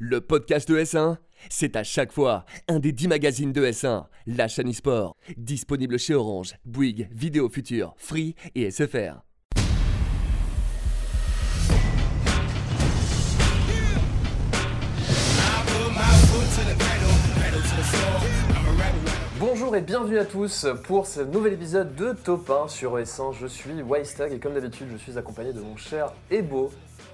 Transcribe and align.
le 0.00 0.22
podcast 0.22 0.66
de 0.66 0.78
S1, 0.78 1.18
c'est 1.50 1.76
à 1.76 1.84
chaque 1.84 2.10
fois 2.10 2.46
un 2.68 2.78
des 2.78 2.90
10 2.90 3.06
magazines 3.08 3.52
de 3.52 3.66
S1, 3.66 4.06
la 4.26 4.48
chaîne 4.48 4.70
e-sport, 4.70 5.14
disponible 5.36 5.98
chez 5.98 6.14
Orange, 6.14 6.54
Bouygues, 6.64 7.08
Vidéo 7.12 7.50
Future, 7.50 7.94
Free 7.98 8.34
et 8.54 8.70
SFR. 8.70 9.20
Bonjour 19.38 19.76
et 19.76 19.82
bienvenue 19.82 20.18
à 20.18 20.24
tous 20.24 20.66
pour 20.84 21.06
ce 21.06 21.20
nouvel 21.20 21.52
épisode 21.52 21.94
de 21.94 22.12
Top 22.12 22.48
1 22.48 22.68
sur 22.68 22.96
S1. 22.96 23.34
Je 23.38 23.46
suis 23.46 23.82
Wystag 23.82 24.32
et 24.32 24.38
comme 24.38 24.54
d'habitude, 24.54 24.88
je 24.92 24.96
suis 24.96 25.18
accompagné 25.18 25.52
de 25.52 25.60
mon 25.60 25.76
cher 25.76 26.12
et 26.30 26.40
beau 26.40 26.70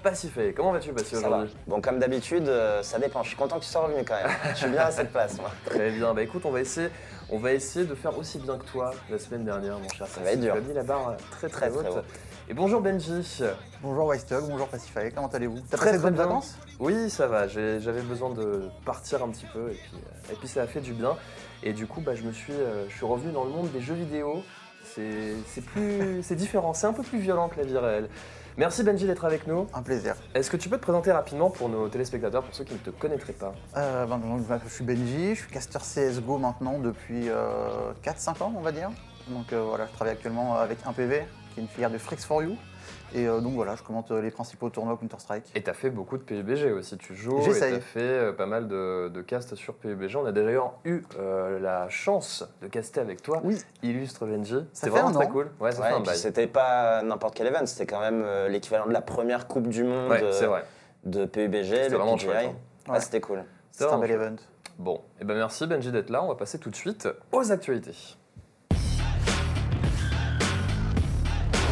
Pacifé. 0.09 0.53
Comment 0.53 0.71
vas-tu, 0.71 0.91
aujourd'hui 0.91 1.53
Bon, 1.67 1.81
comme 1.81 1.99
d'habitude, 1.99 2.47
euh, 2.47 2.81
ça 2.81 2.97
dépend. 2.97 3.23
Je 3.23 3.27
suis 3.27 3.35
content 3.35 3.59
que 3.59 3.65
tu 3.65 3.69
sois 3.69 3.81
revenu 3.81 4.05
quand 4.05 4.15
même. 4.15 4.31
Je 4.51 4.55
suis 4.55 4.69
bien 4.69 4.83
à 4.83 4.91
cette 4.91 5.11
place, 5.11 5.37
moi. 5.37 5.51
Très 5.65 5.91
bien. 5.91 6.13
Bah 6.13 6.23
écoute, 6.23 6.43
on 6.45 6.51
va 6.51 6.61
essayer, 6.61 6.87
on 7.29 7.39
va 7.39 7.51
essayer 7.51 7.85
de 7.85 7.93
faire 7.93 8.17
aussi 8.17 8.39
bien 8.39 8.57
que 8.57 8.63
toi 8.63 8.91
la 9.09 9.19
semaine 9.19 9.43
dernière, 9.43 9.77
mon 9.77 9.89
cher. 9.89 10.07
Ça 10.07 10.21
va 10.21 10.31
être 10.31 10.39
dur. 10.39 10.53
Tu 10.53 10.59
as 10.59 10.61
mis 10.61 10.73
la 10.73 10.83
barre 10.83 11.17
très 11.31 11.49
très, 11.49 11.69
Très, 11.69 11.77
haute. 11.77 11.87
haut. 11.89 12.01
Et 12.47 12.53
bonjour 12.53 12.79
Benji. 12.79 13.43
Bonjour 13.81 14.07
Wystog, 14.07 14.45
bonjour 14.47 14.69
Pacify, 14.69 15.11
comment 15.13 15.27
allez-vous 15.27 15.59
T'as 15.69 15.75
Très, 15.75 15.87
passé 15.87 15.97
de 15.97 16.01
très 16.03 16.09
bonnes 16.09 16.15
vacances 16.15 16.57
Oui, 16.79 17.09
ça 17.09 17.27
va. 17.27 17.49
J'avais 17.49 18.01
besoin 18.01 18.29
de 18.29 18.69
partir 18.85 19.21
un 19.21 19.27
petit 19.27 19.47
peu 19.51 19.71
et 19.71 19.73
puis, 19.75 19.91
euh, 19.95 20.31
et 20.33 20.35
puis 20.37 20.47
ça 20.47 20.61
a 20.61 20.67
fait 20.67 20.79
du 20.79 20.93
bien. 20.93 21.17
Et 21.63 21.73
du 21.73 21.85
coup, 21.85 21.99
bah, 21.99 22.15
je 22.15 22.23
me 22.23 22.31
suis, 22.31 22.53
euh, 22.53 22.87
je 22.87 22.95
suis 22.95 23.05
revenu 23.05 23.33
dans 23.33 23.43
le 23.43 23.49
monde 23.49 23.69
des 23.73 23.81
jeux 23.81 23.95
vidéo. 23.95 24.41
C'est 24.85 25.33
c'est 25.47 25.65
plus, 25.65 26.23
c'est 26.23 26.35
différent. 26.35 26.73
C'est 26.73 26.87
un 26.87 26.93
peu 26.93 27.03
plus 27.03 27.19
violent 27.19 27.49
que 27.49 27.57
la 27.57 27.65
vie 27.65 27.77
réelle. 27.77 28.07
Merci 28.57 28.81
Benji 28.81 29.05
d'être 29.05 29.23
avec 29.23 29.45
nous. 29.45 29.67
Un 29.71 29.83
plaisir. 29.83 30.15
Est-ce 30.33 30.49
que 30.49 30.57
tu 30.57 30.67
peux 30.67 30.77
te 30.77 30.81
présenter 30.81 31.11
rapidement 31.11 31.51
pour 31.51 31.69
nos 31.69 31.87
téléspectateurs, 31.89 32.41
pour 32.41 32.55
ceux 32.55 32.63
qui 32.63 32.73
ne 32.73 32.79
te 32.79 32.89
connaîtraient 32.89 33.33
pas? 33.33 33.53
Euh, 33.77 34.07
ben, 34.07 34.19
je 34.65 34.73
suis 34.73 34.83
Benji, 34.83 35.35
je 35.35 35.41
suis 35.41 35.51
caster 35.51 35.77
CSGO 35.77 36.39
maintenant 36.39 36.79
depuis 36.79 37.29
euh, 37.29 37.91
4-5 38.03 38.41
ans 38.41 38.53
on 38.57 38.61
va 38.61 38.71
dire. 38.71 38.89
Donc 39.27 39.53
euh, 39.53 39.61
voilà, 39.61 39.85
je 39.85 39.91
travaille 39.93 40.13
actuellement 40.13 40.55
avec 40.55 40.79
1PV, 40.83 41.25
qui 41.53 41.59
est 41.59 41.63
une 41.63 41.67
filière 41.67 41.91
de 41.91 41.99
Frix 41.99 42.17
for 42.17 42.41
You. 42.41 42.57
Et 43.15 43.27
euh, 43.27 43.39
donc 43.39 43.53
voilà, 43.53 43.75
je 43.75 43.83
commente 43.83 44.11
euh, 44.11 44.21
les 44.21 44.31
principaux 44.31 44.69
tournois 44.69 44.97
Counter-Strike. 44.97 45.51
Et 45.55 45.63
tu 45.63 45.69
as 45.69 45.73
fait 45.73 45.89
beaucoup 45.89 46.17
de 46.17 46.23
PUBG 46.23 46.71
aussi. 46.73 46.97
Tu 46.97 47.15
joues 47.15 47.37
et 47.39 47.41
J'essaye. 47.43 47.71
tu 47.73 47.77
as 47.77 47.81
fait 47.81 47.99
euh, 48.01 48.33
pas 48.33 48.45
mal 48.45 48.67
de, 48.67 49.09
de 49.09 49.21
casts 49.21 49.55
sur 49.55 49.75
PUBG. 49.75 50.15
On 50.17 50.25
a 50.25 50.31
d'ailleurs 50.31 50.73
eu 50.83 51.01
euh, 51.17 51.59
la 51.59 51.87
chance 51.89 52.47
de 52.61 52.67
caster 52.67 52.99
avec 52.99 53.21
toi. 53.21 53.39
Oui. 53.43 53.57
Illustre 53.81 54.25
Benji. 54.25 54.57
C'était 54.73 54.87
fait 54.87 54.99
vraiment 55.01 55.11
très 55.11 55.29
cool. 55.29 55.49
Ouais, 55.59 55.71
ça 55.71 55.81
Ouais, 55.81 55.87
fait 55.87 55.93
et 55.93 55.95
un 55.95 56.01
puis 56.01 56.05
bail. 56.07 56.17
c'était 56.17 56.47
pas 56.47 57.01
n'importe 57.01 57.35
quel 57.35 57.47
event, 57.47 57.65
c'était 57.65 57.85
quand 57.85 58.01
même 58.01 58.23
euh, 58.25 58.49
l'équivalent 58.49 58.87
de 58.87 58.93
la 58.93 59.01
première 59.01 59.47
Coupe 59.47 59.67
du 59.69 59.83
Monde 59.83 60.09
Ouais, 60.11 60.21
euh, 60.23 60.47
vrai. 60.47 60.63
de 61.05 61.25
PUBG, 61.25 61.89
le 61.89 61.95
vraiment 61.97 62.15
PGI. 62.15 62.25
chouette, 62.27 62.49
hein. 62.89 62.99
C'était 62.99 63.21
cool. 63.21 63.43
C'est 63.71 63.85
un 63.85 63.97
bel 63.99 64.11
event. 64.11 64.35
Bon, 64.79 65.01
et 65.19 65.23
ben 65.23 65.35
merci 65.35 65.65
Benji 65.65 65.91
d'être 65.91 66.09
là. 66.09 66.23
On 66.23 66.27
va 66.27 66.35
passer 66.35 66.59
tout 66.59 66.69
de 66.69 66.75
suite 66.75 67.07
aux 67.31 67.51
actualités. 67.51 67.95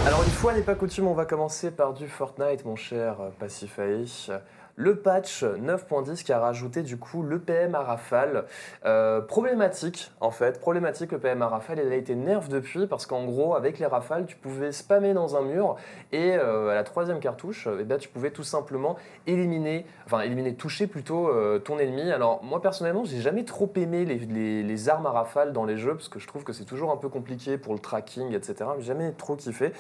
Alors 0.06 0.22
une 0.22 0.30
fois 0.30 0.54
n'est 0.54 0.62
pas 0.62 0.76
coutume, 0.76 1.08
on 1.08 1.16
va 1.16 1.26
commencer 1.26 1.72
par 1.72 1.94
du 1.94 2.08
Fortnite, 2.08 2.64
mon 2.64 2.76
cher 2.76 3.18
Pacify. 3.40 4.30
Le 4.78 4.98
patch 4.98 5.44
9.10 5.44 6.24
qui 6.26 6.34
a 6.34 6.40
rajouté 6.40 6.84
du 6.84 6.98
coup 6.98 7.24
le 7.24 7.40
PM 7.40 7.76
à 7.76 7.80
rafale. 7.82 8.44
Euh, 8.84 9.22
problématique 9.22 10.12
en 10.20 10.32
fait, 10.32 10.60
problématique 10.60 11.14
le 11.14 11.20
PM 11.20 11.42
à 11.42 11.48
rafale, 11.48 11.80
il 11.86 11.92
a 11.94 11.96
été 11.96 12.14
nerf 12.14 12.50
depuis 12.50 12.86
parce 12.86 13.06
qu'en 13.06 13.24
gros 13.24 13.56
avec 13.56 13.80
les 13.80 13.86
rafales 13.86 14.26
tu 14.26 14.36
pouvais 14.36 14.74
spammer 14.74 15.14
dans 15.14 15.38
un 15.38 15.44
mur 15.44 15.78
et 16.12 16.36
euh, 16.36 16.72
à 16.72 16.76
la 16.76 16.84
troisième 16.84 17.22
cartouche, 17.22 17.70
eh 17.80 17.86
ben, 17.86 17.98
tu 17.98 18.10
pouvais 18.10 18.32
tout 18.32 18.44
simplement 18.44 18.98
éliminer, 19.28 19.86
enfin 20.06 20.20
éliminer, 20.22 20.56
toucher 20.56 20.88
plutôt 20.88 21.30
euh, 21.30 21.58
ton 21.58 21.80
ennemi. 21.80 22.12
Alors 22.12 22.44
moi 22.44 22.62
personnellement, 22.62 23.06
j'ai 23.06 23.22
jamais 23.22 23.46
trop 23.46 23.72
aimé 23.78 24.04
les, 24.04 24.90
armes 24.90 25.06
à 25.06 25.12
rafale 25.12 25.54
dans 25.54 25.64
les 25.64 25.78
jeux 25.78 25.96
parce 25.96 26.10
que 26.10 26.20
je 26.20 26.28
trouve 26.28 26.44
que 26.44 26.52
c'est 26.52 26.66
toujours 26.66 26.92
un 26.92 26.98
peu 26.98 27.08
compliqué 27.08 27.58
pour 27.58 27.74
le 27.74 27.80
tracking, 27.80 28.34
etc. 28.34 28.70
J'ai 28.80 28.88
jamais 28.88 29.14
trop 29.14 29.38
kiffé. 29.38 29.72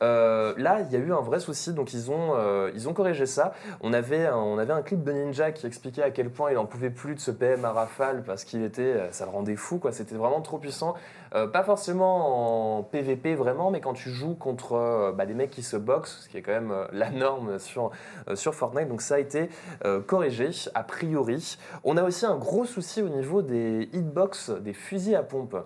Là, 0.00 0.80
il 0.80 0.92
y 0.92 0.96
a 0.96 0.98
eu 0.98 1.12
un 1.12 1.20
vrai 1.20 1.40
souci, 1.40 1.72
donc 1.72 1.94
ils 1.94 2.10
ont, 2.10 2.34
ils 2.74 2.88
ont 2.88 2.92
corrigé 2.92 3.26
ça. 3.26 3.54
On 3.80 3.92
avait, 3.92 4.28
on 4.42 4.58
avait 4.58 4.72
un 4.72 4.82
clip 4.82 5.02
de 5.04 5.12
Ninja 5.12 5.52
qui 5.52 5.66
expliquait 5.66 6.02
à 6.02 6.10
quel 6.10 6.30
point 6.30 6.50
il 6.50 6.58
en 6.58 6.66
pouvait 6.66 6.90
plus 6.90 7.14
de 7.14 7.20
ce 7.20 7.30
PM 7.30 7.64
à 7.64 7.72
rafale 7.72 8.22
parce 8.24 8.44
qu'il 8.44 8.62
était, 8.62 8.82
euh, 8.82 9.12
ça 9.12 9.24
le 9.24 9.30
rendait 9.30 9.56
fou, 9.56 9.78
quoi. 9.78 9.92
C'était 9.92 10.14
vraiment 10.14 10.40
trop 10.40 10.58
puissant. 10.58 10.94
Euh, 11.34 11.46
pas 11.46 11.62
forcément 11.62 12.78
en 12.78 12.82
PVP 12.82 13.34
vraiment, 13.34 13.70
mais 13.70 13.80
quand 13.80 13.94
tu 13.94 14.10
joues 14.10 14.34
contre 14.34 14.74
euh, 14.74 15.12
bah, 15.12 15.24
des 15.24 15.34
mecs 15.34 15.50
qui 15.50 15.62
se 15.62 15.76
boxent, 15.76 16.22
ce 16.24 16.28
qui 16.28 16.36
est 16.36 16.42
quand 16.42 16.52
même 16.52 16.74
la 16.92 17.10
norme 17.10 17.58
sur, 17.58 17.90
sur 18.34 18.54
Fortnite. 18.54 18.88
Donc 18.88 19.00
ça 19.00 19.14
a 19.14 19.18
été 19.18 19.48
corrigé 20.06 20.50
a 20.74 20.82
priori. 20.82 21.56
On 21.84 21.96
a 21.96 22.02
aussi 22.02 22.26
un 22.26 22.36
gros 22.36 22.64
souci 22.64 23.02
au 23.02 23.08
niveau 23.08 23.42
des 23.42 23.88
hitbox, 23.92 24.50
des 24.50 24.72
fusils 24.72 25.16
à 25.16 25.22
pompe. 25.22 25.56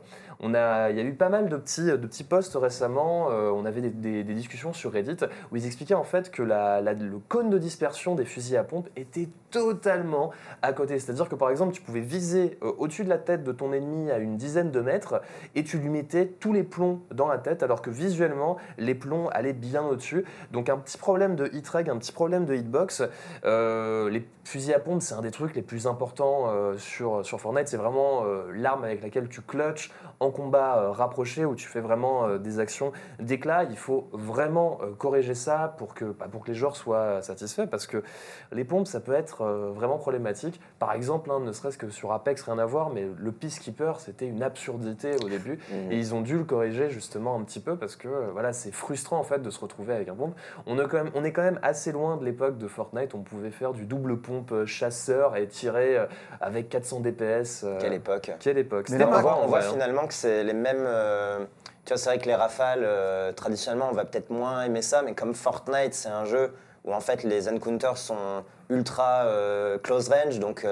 On 0.41 0.55
a, 0.55 0.91
il 0.91 0.97
y 0.97 1.01
a 1.01 1.03
eu 1.03 1.15
pas 1.15 1.29
mal 1.29 1.49
de 1.49 1.57
petits, 1.57 1.85
de 1.85 1.97
petits 1.97 2.25
posts 2.25 2.57
récemment. 2.57 3.31
euh, 3.31 3.51
on 3.51 3.65
avait 3.65 3.81
des, 3.81 4.25
discussions 4.25 4.73
sur 4.73 4.93
Reddit 4.93 5.17
où 5.51 5.57
ils 5.57 5.67
expliquaient 5.67 5.95
en 5.95 6.05
fait 6.05 6.31
que 6.31 6.43
le 6.43 7.19
cône 7.29 7.49
de 7.49 7.59
dispersion 7.59 8.15
des 8.15 8.25
fusils 8.25 8.57
à 8.57 8.65
pompe 8.65 8.89
était 8.97 9.29
totalement 9.51 10.33
à 10.63 10.73
côté. 10.73 10.99
C'est-à-dire 10.99 11.29
que 11.29 11.35
par 11.35 11.51
exemple, 11.51 11.73
tu 11.73 11.81
pouvais 11.81 12.01
viser 12.01 12.59
euh, 12.63 12.73
au-dessus 12.79 13.05
de 13.05 13.09
la 13.09 13.19
tête 13.19 13.45
de 13.45 13.53
ton 13.53 13.73
ennemi 13.73 14.11
à 14.11 14.19
une 14.19 14.37
dizaine 14.37 14.71
de 14.71 14.81
mètres 14.81 15.23
et 15.55 15.65
tu 15.65 15.79
lui 15.79 15.89
mettais 15.89 16.27
tous 16.27 16.53
les 16.53 16.63
plombs 16.63 17.01
dans 17.11 17.29
la 17.29 17.39
tête 17.39 17.63
alors 17.63 17.81
que 17.81 17.91
visuellement, 17.91 18.59
les 18.77 18.95
plombs 18.95 19.29
allaient 19.29 19.55
bien 19.55 19.85
au-dessus. 19.85 20.25
Donc 20.53 20.69
un 20.69 20.77
petit 20.77 20.99
problème 20.99 21.37
de 21.37 21.49
hitreg, 21.53 21.89
un 21.89 21.97
petit 21.97 22.13
problème 22.13 22.45
de 22.45 22.55
hitbox. 22.55 23.03
Euh, 23.45 24.11
les 24.11 24.27
fusils 24.45 24.75
à 24.75 24.81
pompe, 24.81 25.03
c'est 25.03 25.15
un 25.15 25.23
des 25.23 25.31
trucs 25.31 25.55
les 25.55 25.63
plus 25.63 25.87
importants 25.87 26.53
sur, 26.79 27.25
sur 27.25 27.41
Fortnite. 27.41 27.69
C'est 27.69 27.77
vraiment 27.77 28.23
l'arme 28.55 28.85
avec 28.85 29.03
laquelle 29.03 29.29
tu 29.29 29.41
clutches 29.41 29.91
en 30.21 30.31
combat 30.31 30.79
euh, 30.79 30.91
rapproché 30.91 31.45
où 31.45 31.55
tu 31.55 31.67
fais 31.69 31.81
vraiment 31.81 32.27
euh, 32.27 32.39
des 32.39 32.59
actions 32.59 32.93
d'éclat. 33.21 33.65
Il 33.65 33.77
faut 33.77 34.09
vraiment 34.13 34.79
euh, 34.83 34.93
corriger 34.97 35.35
ça 35.35 35.75
pour 35.79 35.95
que, 35.95 36.05
bah, 36.07 36.27
pour 36.31 36.43
que 36.45 36.49
les 36.49 36.55
joueurs 36.55 36.77
soient 36.77 37.23
satisfaits 37.23 37.67
parce 37.71 37.87
que 37.87 38.03
les 38.53 38.65
pompes, 38.65 38.87
ça 38.87 39.01
peut 39.01 39.13
être 39.13 39.43
euh, 39.43 39.71
vraiment 39.75 39.99
problématique. 39.99 40.61
Par 40.79 40.93
exemple, 40.93 41.31
hein, 41.31 41.41
ne 41.41 41.53
serait-ce 41.53 41.79
que 41.79 41.91
sur 41.91 42.13
Apex, 42.13 42.43
rien 42.43 42.59
à 42.59 42.65
voir, 42.67 42.91
mais 42.91 43.07
le 43.17 43.33
Peacekeeper, 43.33 44.01
c'était 44.01 44.27
une 44.27 44.43
absurdité 44.43 45.17
au 45.25 45.29
début. 45.29 45.59
Mhm. 45.71 45.93
Et 45.93 45.99
ils 45.99 46.15
ont 46.15 46.21
dû 46.21 46.39
le 46.39 46.45
corriger 46.45 46.89
justement 46.91 47.37
un 47.39 47.43
petit 47.43 47.61
peu 47.61 47.77
parce 47.77 47.97
que 47.97 48.09
euh, 48.09 48.29
voilà, 48.33 48.53
c'est 48.53 48.73
frustrant 48.73 49.19
en 49.19 49.23
fait 49.25 49.41
de 49.43 49.51
se 49.51 49.61
retrouver 49.61 49.95
avec 49.95 50.09
un 50.09 50.15
pompe. 50.15 50.35
On 50.67 50.79
est, 50.79 50.89
quand 50.89 50.97
même, 51.03 51.11
on 51.15 51.25
est 51.25 51.33
quand 51.33 51.43
même 51.43 51.59
assez 51.63 51.93
loin 51.93 52.17
de 52.17 52.25
l'époque 52.25 52.59
de 52.59 52.69
Fortnite. 52.69 53.15
On 53.15 53.21
pouvait 53.23 53.51
faire 53.51 53.73
du 53.73 53.85
double 53.85 54.17
pompe 54.19 54.65
chasseur 54.65 55.37
et 55.37 55.47
tirer 55.47 55.99
euh, 55.99 56.07
avec 56.41 56.69
400 56.69 57.01
DPS. 57.01 57.65
euh, 57.65 57.79
Quelle 57.81 57.93
époque. 57.93 58.31
Quelle 58.41 58.59
époque 58.59 58.87
Mais 58.91 58.99
C'était 58.99 59.05
on 59.09 59.11
marrant, 59.11 59.47
voit, 59.47 59.49
on 59.49 59.55
hein. 59.55 59.61
finalement 59.73 60.06
que 60.07 60.15
c'est 60.15 60.45
les 60.45 60.53
mêmes. 60.53 60.85
euh, 60.87 61.39
tu 61.85 61.93
vois, 61.93 61.99
c'est 61.99 62.09
vrai 62.11 62.19
que 62.19 62.27
les 62.27 62.35
rafales, 62.35 62.83
euh, 62.83 63.33
traditionnellement, 63.33 63.89
on 63.91 63.95
va 63.95 64.05
peut-être 64.05 64.31
moins 64.31 64.63
aimer 64.65 64.83
ça, 64.83 65.03
mais 65.03 65.15
comme 65.15 65.35
Fortnite, 65.35 65.95
c'est 65.95 66.09
un 66.09 66.25
jeu 66.25 66.53
où 66.85 66.93
en 66.95 67.01
fait 67.01 67.23
les 67.23 67.49
encounters 67.49 67.97
sont 67.97 68.45
ultra 68.71 69.25
euh, 69.25 69.79
close 69.79 70.09
range, 70.09 70.39
donc 70.41 70.67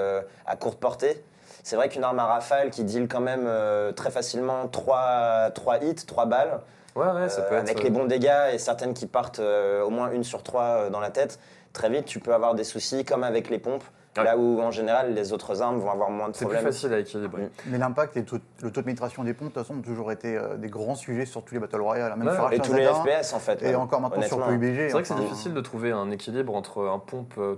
à 0.47 0.56
courte 0.56 0.78
portée. 0.81 1.22
C'est 1.62 1.77
vrai 1.77 1.89
qu'une 1.89 2.05
arme 2.05 2.19
à 2.19 2.27
rafale 2.27 2.71
qui 2.71 2.84
deal 2.84 3.09
quand 3.09 3.21
même 3.22 3.45
euh, 3.47 3.91
très 3.93 4.11
facilement 4.11 4.69
3, 4.69 5.51
hits, 5.83 5.95
3 6.06 6.27
balles, 6.27 6.61
Ouais, 6.95 7.06
ouais, 7.11 7.28
ça 7.28 7.41
euh, 7.41 7.49
peut 7.49 7.55
être. 7.56 7.62
avec 7.62 7.83
les 7.83 7.91
bons 7.91 8.05
dégâts 8.05 8.53
et 8.53 8.59
certaines 8.59 8.93
qui 8.95 9.06
partent 9.06 9.41
euh, 9.41 9.83
au 9.83 9.91
moins 9.91 10.11
une 10.12 10.22
sur 10.25 10.43
trois 10.45 10.91
dans 10.91 11.01
la 11.01 11.11
tête, 11.11 11.41
très 11.72 11.89
vite 11.91 12.05
tu 12.05 12.21
peux 12.21 12.33
avoir 12.34 12.55
des 12.55 12.62
soucis 12.65 13.05
comme 13.05 13.25
avec 13.25 13.51
les 13.51 13.59
pompes, 13.59 13.83
Ouais. 14.19 14.25
là 14.25 14.37
où 14.37 14.61
en 14.61 14.71
général 14.71 15.15
les 15.15 15.33
autres 15.33 15.61
armes 15.63 15.79
vont 15.79 15.91
avoir 15.91 16.11
moins 16.11 16.29
de 16.29 16.35
C'est 16.35 16.45
plus 16.47 16.55
problèmes. 16.55 16.65
facile 16.73 16.93
à 16.95 16.99
équilibrer. 16.99 17.43
Mm. 17.43 17.51
Mais 17.67 17.79
l'impact 17.79 18.17
et 18.17 18.21
le 18.21 18.27
taux, 18.27 18.39
de 18.63 18.81
pénétration 18.81 19.25
des 19.25 19.35
pompes, 19.35 19.49
de 19.49 19.55
toute 19.55 19.63
façon, 19.67 19.79
ont 19.79 19.83
toujours 19.83 20.13
été 20.13 20.37
euh, 20.37 20.57
des 20.57 20.69
grands 20.69 20.95
sujets 20.95 21.27
sur 21.27 21.43
tous 21.45 21.55
les 21.55 21.61
Battle 21.61 21.81
Royale, 21.81 22.15
même 22.17 22.29
Ouais, 22.29 22.35
sur 22.35 22.53
Et 22.53 22.59
H1Z1, 22.59 22.63
tous 22.63 22.73
les 22.75 22.87
FPS 22.87 23.33
en 23.33 23.39
fait. 23.41 23.63
Et 23.63 23.67
même, 23.73 23.81
encore 23.81 24.01
maintenant 24.01 24.23
sur. 24.23 24.39
PUBG. 24.47 24.77
C'est 24.87 24.93
vrai 24.93 25.03
que 25.03 25.09
c'est 25.09 25.15
difficile 25.17 25.55
de 25.55 25.61
trouver 25.61 25.91
un 25.93 26.11
équilibre 26.11 26.55
entre 26.55 26.87
un 26.87 26.99
pompe 26.99 27.35
euh, 27.39 27.57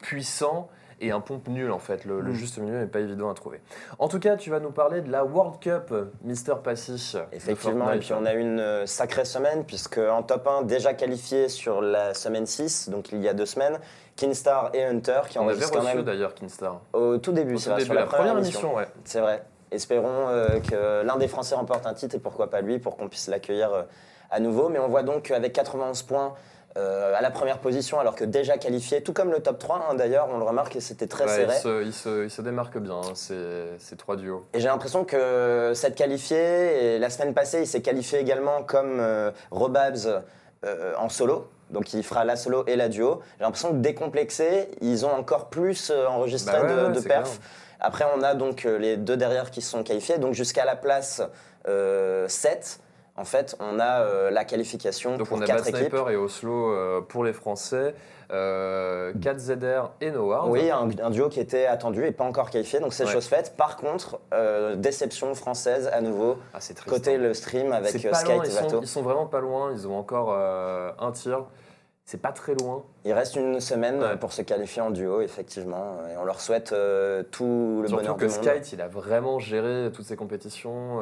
puissant 0.00 0.68
et 1.00 1.10
un 1.10 1.20
pompe 1.20 1.48
nul 1.48 1.70
en 1.72 1.78
fait. 1.78 2.04
Le, 2.06 2.20
le 2.20 2.30
Mm. 2.32 2.34
juste 2.34 2.58
milieu 2.58 2.78
n'est 2.78 2.86
pas 2.86 3.00
évident 3.00 3.28
à 3.30 3.34
trouver. 3.34 3.60
En 3.98 4.08
tout 4.08 4.18
cas, 4.18 4.36
tu 4.36 4.48
vas 4.50 4.60
nous 4.60 4.70
parler 4.70 5.02
de 5.02 5.10
la 5.10 5.24
World 5.24 5.58
Cup, 5.60 5.92
Mister 6.24 6.54
Passy. 6.64 7.16
Effectivement, 7.32 7.90
et 7.92 7.98
puis 7.98 8.12
on 8.14 8.24
a 8.24 8.32
eu 8.34 8.40
une 8.40 8.60
euh, 8.60 8.86
sacrée 8.86 9.24
semaine, 9.26 9.64
puisque 9.64 9.98
en 9.98 10.22
top 10.22 10.46
1, 10.46 10.62
déjà 10.62 10.94
qualifié 10.94 11.48
sur 11.50 11.82
la 11.82 12.14
semaine 12.14 12.46
6, 12.46 12.88
donc 12.88 13.12
il 13.12 13.20
y 13.22 13.28
a 13.28 13.34
deux 13.34 13.44
semaines, 13.46 13.78
Kinstar 14.16 14.70
et 14.74 14.84
Hunter 14.84 15.20
qui 15.28 15.38
On 15.38 15.42
avait 15.42 15.52
enregistrent 15.52 15.72
quand 15.78 15.84
reçu 15.84 15.96
même 15.96 16.04
d'ailleurs 16.04 16.34
Kinstar. 16.34 16.80
au 16.92 17.18
tout 17.18 17.32
début, 17.32 17.58
c'est 17.58 17.70
vrai, 17.70 17.78
début, 17.80 17.86
sur 17.90 17.94
la 17.94 18.06
première 18.06 18.36
émission, 18.38 18.74
ouais. 18.74 18.86
C'est 19.04 19.20
vrai. 19.20 19.42
Espérons 19.72 20.28
euh, 20.28 20.60
que 20.60 21.02
l'un 21.04 21.16
des 21.16 21.28
Français 21.28 21.54
remporte 21.54 21.86
un 21.86 21.94
titre 21.94 22.14
et 22.14 22.18
pourquoi 22.18 22.48
pas 22.50 22.60
lui 22.60 22.78
pour 22.78 22.96
qu'on 22.96 23.08
puisse 23.08 23.28
l'accueillir 23.28 23.72
euh, 23.72 23.82
à 24.30 24.40
nouveau. 24.40 24.68
Mais 24.68 24.78
on 24.78 24.88
voit 24.88 25.02
donc 25.02 25.24
qu'avec 25.24 25.52
91 25.52 26.02
points 26.02 26.34
euh, 26.78 27.14
à 27.16 27.20
la 27.20 27.30
première 27.30 27.58
position, 27.58 27.98
alors 27.98 28.14
que 28.14 28.24
déjà 28.24 28.58
qualifié, 28.58 29.02
tout 29.02 29.12
comme 29.12 29.30
le 29.32 29.40
top 29.40 29.58
3 29.58 29.86
hein, 29.90 29.94
d'ailleurs, 29.94 30.28
on 30.32 30.38
le 30.38 30.44
remarque 30.44 30.76
et 30.76 30.80
c'était 30.80 31.06
très 31.08 31.24
Ouais, 31.24 31.30
serré. 31.30 31.54
il, 31.56 31.60
se, 31.60 31.82
il 31.86 31.92
se- 31.92 32.24
il 32.24 32.30
se 32.30 32.42
démarque 32.42 32.78
bien, 32.78 32.94
hein, 32.96 33.12
ces, 33.14 33.64
ces 33.78 33.96
trois 33.96 34.16
duos. 34.16 34.44
Et 34.54 34.60
j'ai 34.60 34.68
l'impression 34.68 35.04
que 35.04 35.72
cette 35.74 35.94
qualifié, 35.96 36.94
et 36.94 36.98
la 36.98 37.10
semaine 37.10 37.34
passée, 37.34 37.60
il 37.62 37.66
s'est 37.66 37.82
qualifié 37.82 38.18
également 38.20 38.62
comme 38.62 39.02
Robabs 39.50 40.22
euh, 40.64 40.94
en 40.98 41.08
solo. 41.08 41.48
Donc 41.70 41.92
il 41.94 42.02
fera 42.04 42.24
la 42.24 42.36
solo 42.36 42.64
et 42.66 42.76
la 42.76 42.88
duo. 42.88 43.20
J'ai 43.38 43.44
l'impression 43.44 43.70
que 43.70 43.76
décomplexés, 43.78 44.68
ils 44.80 45.04
ont 45.04 45.12
encore 45.12 45.48
plus 45.50 45.90
euh, 45.90 46.06
enregistré 46.06 46.58
Bah 46.60 46.62
ouais, 46.66 46.88
de, 46.90 46.94
de 46.94 47.00
perf. 47.00 47.24
clair. 47.24 47.48
Après, 47.80 48.04
on 48.16 48.22
a 48.22 48.34
donc 48.34 48.64
euh, 48.64 48.78
les 48.78 48.96
deux 48.96 49.16
derrière 49.16 49.50
qui 49.50 49.60
sont 49.62 49.82
qualifiés. 49.82 50.18
Donc 50.18 50.34
jusqu'à 50.34 50.64
la 50.64 50.76
place 50.76 51.22
euh, 51.68 52.28
7, 52.28 52.80
en 53.16 53.24
fait, 53.24 53.56
on 53.60 53.78
a 53.80 54.00
euh, 54.02 54.30
la 54.30 54.44
qualification 54.44 55.16
Donc 55.16 55.28
pour 55.28 55.38
on 55.38 55.40
a 55.40 55.46
quatre 55.46 55.64
Bad 55.64 55.68
équipes. 55.68 55.80
Sniper 55.90 56.10
et 56.10 56.16
Oslo 56.16 56.70
euh, 56.70 57.00
pour 57.00 57.24
les 57.24 57.32
Français, 57.32 57.94
euh, 58.32 59.12
4ZR 59.14 59.90
et 60.00 60.10
Noward. 60.10 60.50
Oui, 60.50 60.70
un, 60.70 60.88
un 61.02 61.10
duo 61.10 61.28
qui 61.28 61.40
était 61.40 61.66
attendu 61.66 62.04
et 62.04 62.12
pas 62.12 62.24
encore 62.24 62.50
qualifié, 62.50 62.80
donc 62.80 62.92
c'est 62.92 63.04
Ouais. 63.04 63.12
chose 63.12 63.26
faite. 63.26 63.54
Par 63.56 63.76
contre, 63.76 64.18
euh, 64.34 64.74
déception 64.76 65.34
française 65.34 65.88
à 65.92 66.00
nouveau, 66.00 66.36
Ah, 66.52 66.58
triste. 66.58 66.84
côté 66.84 67.14
hein. 67.14 67.18
le 67.18 67.34
stream 67.34 67.72
avec 67.72 67.92
pas 68.10 68.22
loin, 68.24 68.42
ils 68.44 68.50
sont, 68.50 68.62
Vato. 68.62 68.80
ils 68.82 68.88
sont 68.88 69.02
vraiment 69.02 69.26
pas 69.26 69.40
loin, 69.40 69.72
ils 69.72 69.86
ont 69.88 69.96
encore 69.98 70.32
un 70.34 71.12
tir. 71.12 71.44
C'est 72.08 72.22
pas 72.22 72.30
très 72.30 72.54
loin. 72.54 72.84
Il 73.04 73.12
reste 73.12 73.34
une 73.34 73.58
semaine 73.60 74.00
Ouais. 74.00 74.16
pour 74.16 74.32
se 74.32 74.40
qualifier 74.42 74.80
en 74.80 74.90
duo, 74.90 75.20
effectivement, 75.22 75.96
et 76.12 76.16
on 76.16 76.24
leur 76.24 76.40
souhaite 76.40 76.72
tout 77.32 77.80
le 77.82 77.88
Surtout 77.88 77.96
bonheur 78.02 78.16
que 78.16 78.26
du 78.26 78.32
monde. 78.32 78.44
Skite, 78.44 78.72
il 78.72 78.80
a 78.80 78.86
vraiment 78.88 79.38
géré 79.40 79.90
toutes 79.92 80.04
ces 80.06 80.14
compétitions 80.16 81.00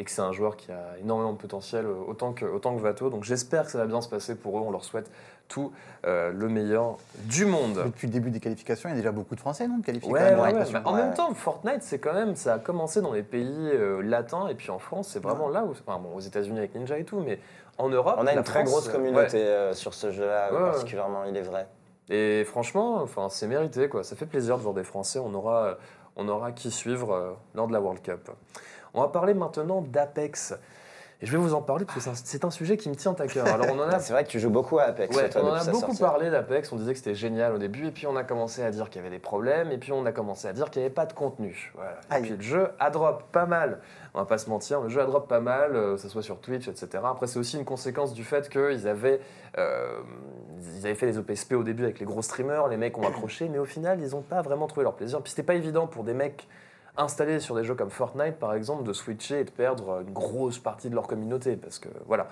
et 0.00 0.04
que 0.04 0.10
c'est 0.10 0.22
un 0.22 0.32
joueur 0.32 0.56
qui 0.56 0.72
a 0.72 0.96
énormément 0.98 1.32
de 1.34 1.36
potentiel, 1.38 1.84
euh, 1.84 1.94
autant 2.08 2.32
que, 2.32 2.46
autant 2.46 2.74
que 2.74 2.80
Vato. 2.80 3.10
Donc 3.10 3.22
j'espère 3.22 3.66
que 3.66 3.70
ça 3.70 3.76
va 3.76 3.86
bien 3.86 4.00
se 4.00 4.08
passer 4.08 4.34
pour 4.34 4.56
eux. 4.58 4.62
On 4.62 4.70
leur 4.70 4.82
souhaite 4.82 5.10
tout 5.46 5.72
euh, 6.06 6.32
le 6.32 6.48
meilleur 6.48 6.96
du 7.24 7.44
monde. 7.44 7.82
Depuis 7.84 8.06
le 8.06 8.12
début 8.14 8.30
des 8.30 8.40
qualifications, 8.40 8.88
il 8.88 8.92
y 8.92 8.94
a 8.94 8.96
déjà 8.96 9.12
beaucoup 9.12 9.34
de 9.34 9.40
Français, 9.40 9.68
non 9.68 9.82
qualifiés 9.82 10.10
Ouais, 10.10 10.20
quand 10.20 10.42
même, 10.44 10.56
ouais, 10.56 10.64
ouais. 10.64 10.72
Bah, 10.72 10.82
en 10.86 10.94
même 10.94 11.12
temps, 11.12 11.34
Fortnite, 11.34 11.82
c'est 11.82 11.98
quand 11.98 12.14
même, 12.14 12.34
ça 12.34 12.54
a 12.54 12.58
commencé 12.58 13.02
dans 13.02 13.12
les 13.12 13.22
pays 13.22 13.68
euh, 13.74 14.00
latins 14.00 14.48
et 14.48 14.54
puis 14.54 14.70
en 14.70 14.78
France, 14.78 15.08
c'est 15.12 15.22
vraiment 15.22 15.48
là 15.50 15.64
où, 15.64 15.72
enfin 15.72 15.98
bon, 15.98 16.16
aux 16.16 16.20
États-Unis 16.20 16.58
avec 16.58 16.74
Ninja 16.74 16.98
et 16.98 17.04
tout, 17.04 17.20
mais 17.20 17.38
en 17.76 17.90
Europe, 17.90 18.16
On 18.18 18.26
a 18.26 18.32
une 18.32 18.42
très 18.42 18.60
France, 18.60 18.70
grosse 18.70 18.88
communauté 18.88 19.36
ouais. 19.36 19.44
euh, 19.44 19.74
sur 19.74 19.92
ce 19.92 20.12
jeu-là, 20.12 20.50
Ouais, 20.50 20.58
ouais. 20.58 20.70
particulièrement, 20.70 21.24
il 21.24 21.36
est 21.36 21.42
vrai. 21.42 21.66
Et 22.08 22.44
franchement, 22.44 22.96
enfin, 23.02 23.28
c'est 23.28 23.46
mérité, 23.46 23.88
quoi. 23.88 24.02
Ça 24.02 24.16
fait 24.16 24.26
plaisir 24.26 24.56
de 24.56 24.62
voir 24.62 24.74
des 24.74 24.84
Français. 24.84 25.18
On 25.18 25.34
aura, 25.34 25.76
on 26.16 26.28
aura 26.28 26.52
qui 26.52 26.70
suivre 26.70 27.12
euh, 27.12 27.30
lors 27.54 27.66
de 27.68 27.72
la 27.72 27.80
World 27.80 28.02
Cup. 28.02 28.30
On 28.94 29.00
va 29.02 29.08
parler 29.08 29.34
maintenant 29.34 29.80
d'Apex. 29.82 30.54
Et 31.22 31.26
je 31.26 31.32
vais 31.32 31.36
vous 31.38 31.52
en 31.52 31.60
parler 31.60 31.84
parce 31.84 32.02
que 32.02 32.10
c'est 32.14 32.46
un- 32.46 32.50
sujet 32.50 32.78
qui 32.78 32.88
me 32.88 32.94
tient 32.94 33.12
à 33.18 33.26
cœur. 33.26 33.46
Alors 33.46 33.66
on 33.70 33.78
en 33.78 33.90
a 33.90 33.98
C'est 34.00 34.14
vrai 34.14 34.24
que 34.24 34.30
tu 34.30 34.40
joues 34.40 34.48
beaucoup 34.48 34.78
à 34.78 34.84
Apex, 34.84 35.14
Ouais, 35.14 35.28
toi, 35.28 35.42
on 35.44 35.48
en 35.50 35.52
a 35.52 35.64
beaucoup 35.66 35.80
sortie. 35.88 36.00
parlé 36.00 36.30
d'Apex, 36.30 36.72
on 36.72 36.76
disait 36.76 36.92
que 36.92 36.98
c'était 36.98 37.14
génial 37.14 37.52
au 37.52 37.58
début, 37.58 37.86
et 37.88 37.90
puis 37.90 38.06
on 38.06 38.16
a 38.16 38.24
commencé 38.24 38.62
à 38.62 38.70
dire 38.70 38.88
qu'il 38.88 39.02
y 39.02 39.04
avait 39.04 39.14
des 39.14 39.18
problèmes, 39.20 39.70
et 39.70 39.76
puis 39.76 39.92
on 39.92 40.06
a 40.06 40.12
commencé 40.12 40.48
à 40.48 40.54
dire 40.54 40.70
qu'il 40.70 40.80
n'y 40.80 40.86
avait 40.86 40.94
pas 40.94 41.04
de 41.04 41.12
contenu. 41.12 41.72
Voilà. 41.74 41.98
Et 42.10 42.14
Aïe. 42.14 42.22
puis 42.22 42.30
le 42.36 42.40
jeu 42.40 42.68
a 42.78 42.88
drop 42.88 43.22
pas 43.32 43.44
mal, 43.44 43.80
on 44.14 44.20
va 44.20 44.24
pas 44.24 44.38
se 44.38 44.48
mentir, 44.48 44.80
le 44.80 44.88
jeu 44.88 45.02
a 45.02 45.04
drop 45.04 45.28
pas 45.28 45.40
mal, 45.40 45.76
euh, 45.76 45.96
que 45.96 46.00
ce 46.00 46.08
soit 46.08 46.22
sur 46.22 46.40
Twitch, 46.40 46.68
etc. 46.68 46.88
Après, 47.04 47.26
c'est 47.26 47.38
aussi 47.38 47.58
une 47.58 47.66
conséquence 47.66 48.14
du 48.14 48.24
fait 48.24 48.48
qu'ils 48.48 48.88
avaient, 48.88 49.20
euh, 49.58 49.98
ils 50.78 50.86
avaient 50.86 50.94
fait 50.94 51.04
les 51.06 51.18
OPSP 51.18 51.52
au 51.52 51.62
début 51.64 51.84
avec 51.84 51.98
les 51.98 52.06
gros 52.06 52.22
streamers, 52.22 52.68
les 52.68 52.78
mecs 52.78 52.96
ont 52.96 53.02
accroché, 53.06 53.50
mais 53.50 53.58
au 53.58 53.66
final, 53.66 54.00
ils 54.00 54.12
n'ont 54.12 54.22
pas 54.22 54.40
vraiment 54.40 54.66
trouvé 54.68 54.84
leur 54.84 54.94
plaisir. 54.94 55.20
Puis 55.20 55.32
c'était 55.32 55.42
pas 55.42 55.54
évident 55.54 55.86
pour 55.86 56.02
des 56.02 56.14
mecs 56.14 56.48
installés 56.96 57.40
sur 57.40 57.54
des 57.54 57.64
jeux 57.64 57.74
comme 57.74 57.90
Fortnite, 57.90 58.36
par 58.38 58.54
exemple, 58.54 58.84
de 58.84 58.92
switcher 58.92 59.40
et 59.40 59.44
de 59.44 59.50
perdre 59.50 60.02
une 60.06 60.12
grosse 60.12 60.58
partie 60.58 60.90
de 60.90 60.94
leur 60.94 61.06
communauté, 61.06 61.56
parce 61.56 61.78
que 61.78 61.88
voilà. 62.06 62.28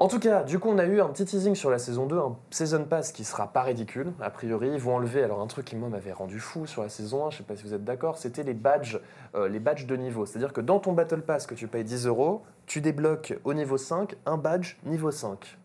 En 0.00 0.06
tout 0.06 0.20
cas, 0.20 0.44
du 0.44 0.60
coup, 0.60 0.68
on 0.68 0.78
a 0.78 0.84
eu 0.84 1.00
un 1.00 1.08
petit 1.08 1.24
teasing 1.24 1.56
sur 1.56 1.70
la 1.70 1.80
saison 1.80 2.06
2, 2.06 2.16
un 2.16 2.36
Season 2.50 2.84
Pass 2.84 3.10
qui 3.10 3.24
sera 3.24 3.48
pas 3.52 3.62
ridicule, 3.62 4.12
a 4.20 4.30
priori. 4.30 4.68
Ils 4.72 4.78
vont 4.78 4.94
enlever, 4.94 5.24
alors 5.24 5.40
un 5.40 5.48
truc 5.48 5.64
qui 5.64 5.74
moi 5.74 5.88
m'avait 5.88 6.12
rendu 6.12 6.38
fou 6.38 6.66
sur 6.66 6.84
la 6.84 6.88
saison 6.88 7.26
1, 7.26 7.30
je 7.30 7.38
sais 7.38 7.42
pas 7.42 7.56
si 7.56 7.64
vous 7.64 7.74
êtes 7.74 7.82
d'accord, 7.82 8.16
c'était 8.16 8.44
les 8.44 8.54
badges, 8.54 9.00
euh, 9.34 9.48
les 9.48 9.58
badges 9.58 9.86
de 9.86 9.96
niveau. 9.96 10.24
C'est-à-dire 10.24 10.52
que 10.52 10.60
dans 10.60 10.78
ton 10.78 10.92
Battle 10.92 11.22
Pass 11.22 11.48
que 11.48 11.54
tu 11.56 11.66
payes 11.66 11.82
10 11.82 12.06
euros, 12.06 12.42
tu 12.66 12.80
débloques 12.80 13.36
au 13.42 13.54
niveau 13.54 13.76
5 13.76 14.14
un 14.24 14.36
badge 14.36 14.76
niveau 14.84 15.10
5. 15.10 15.58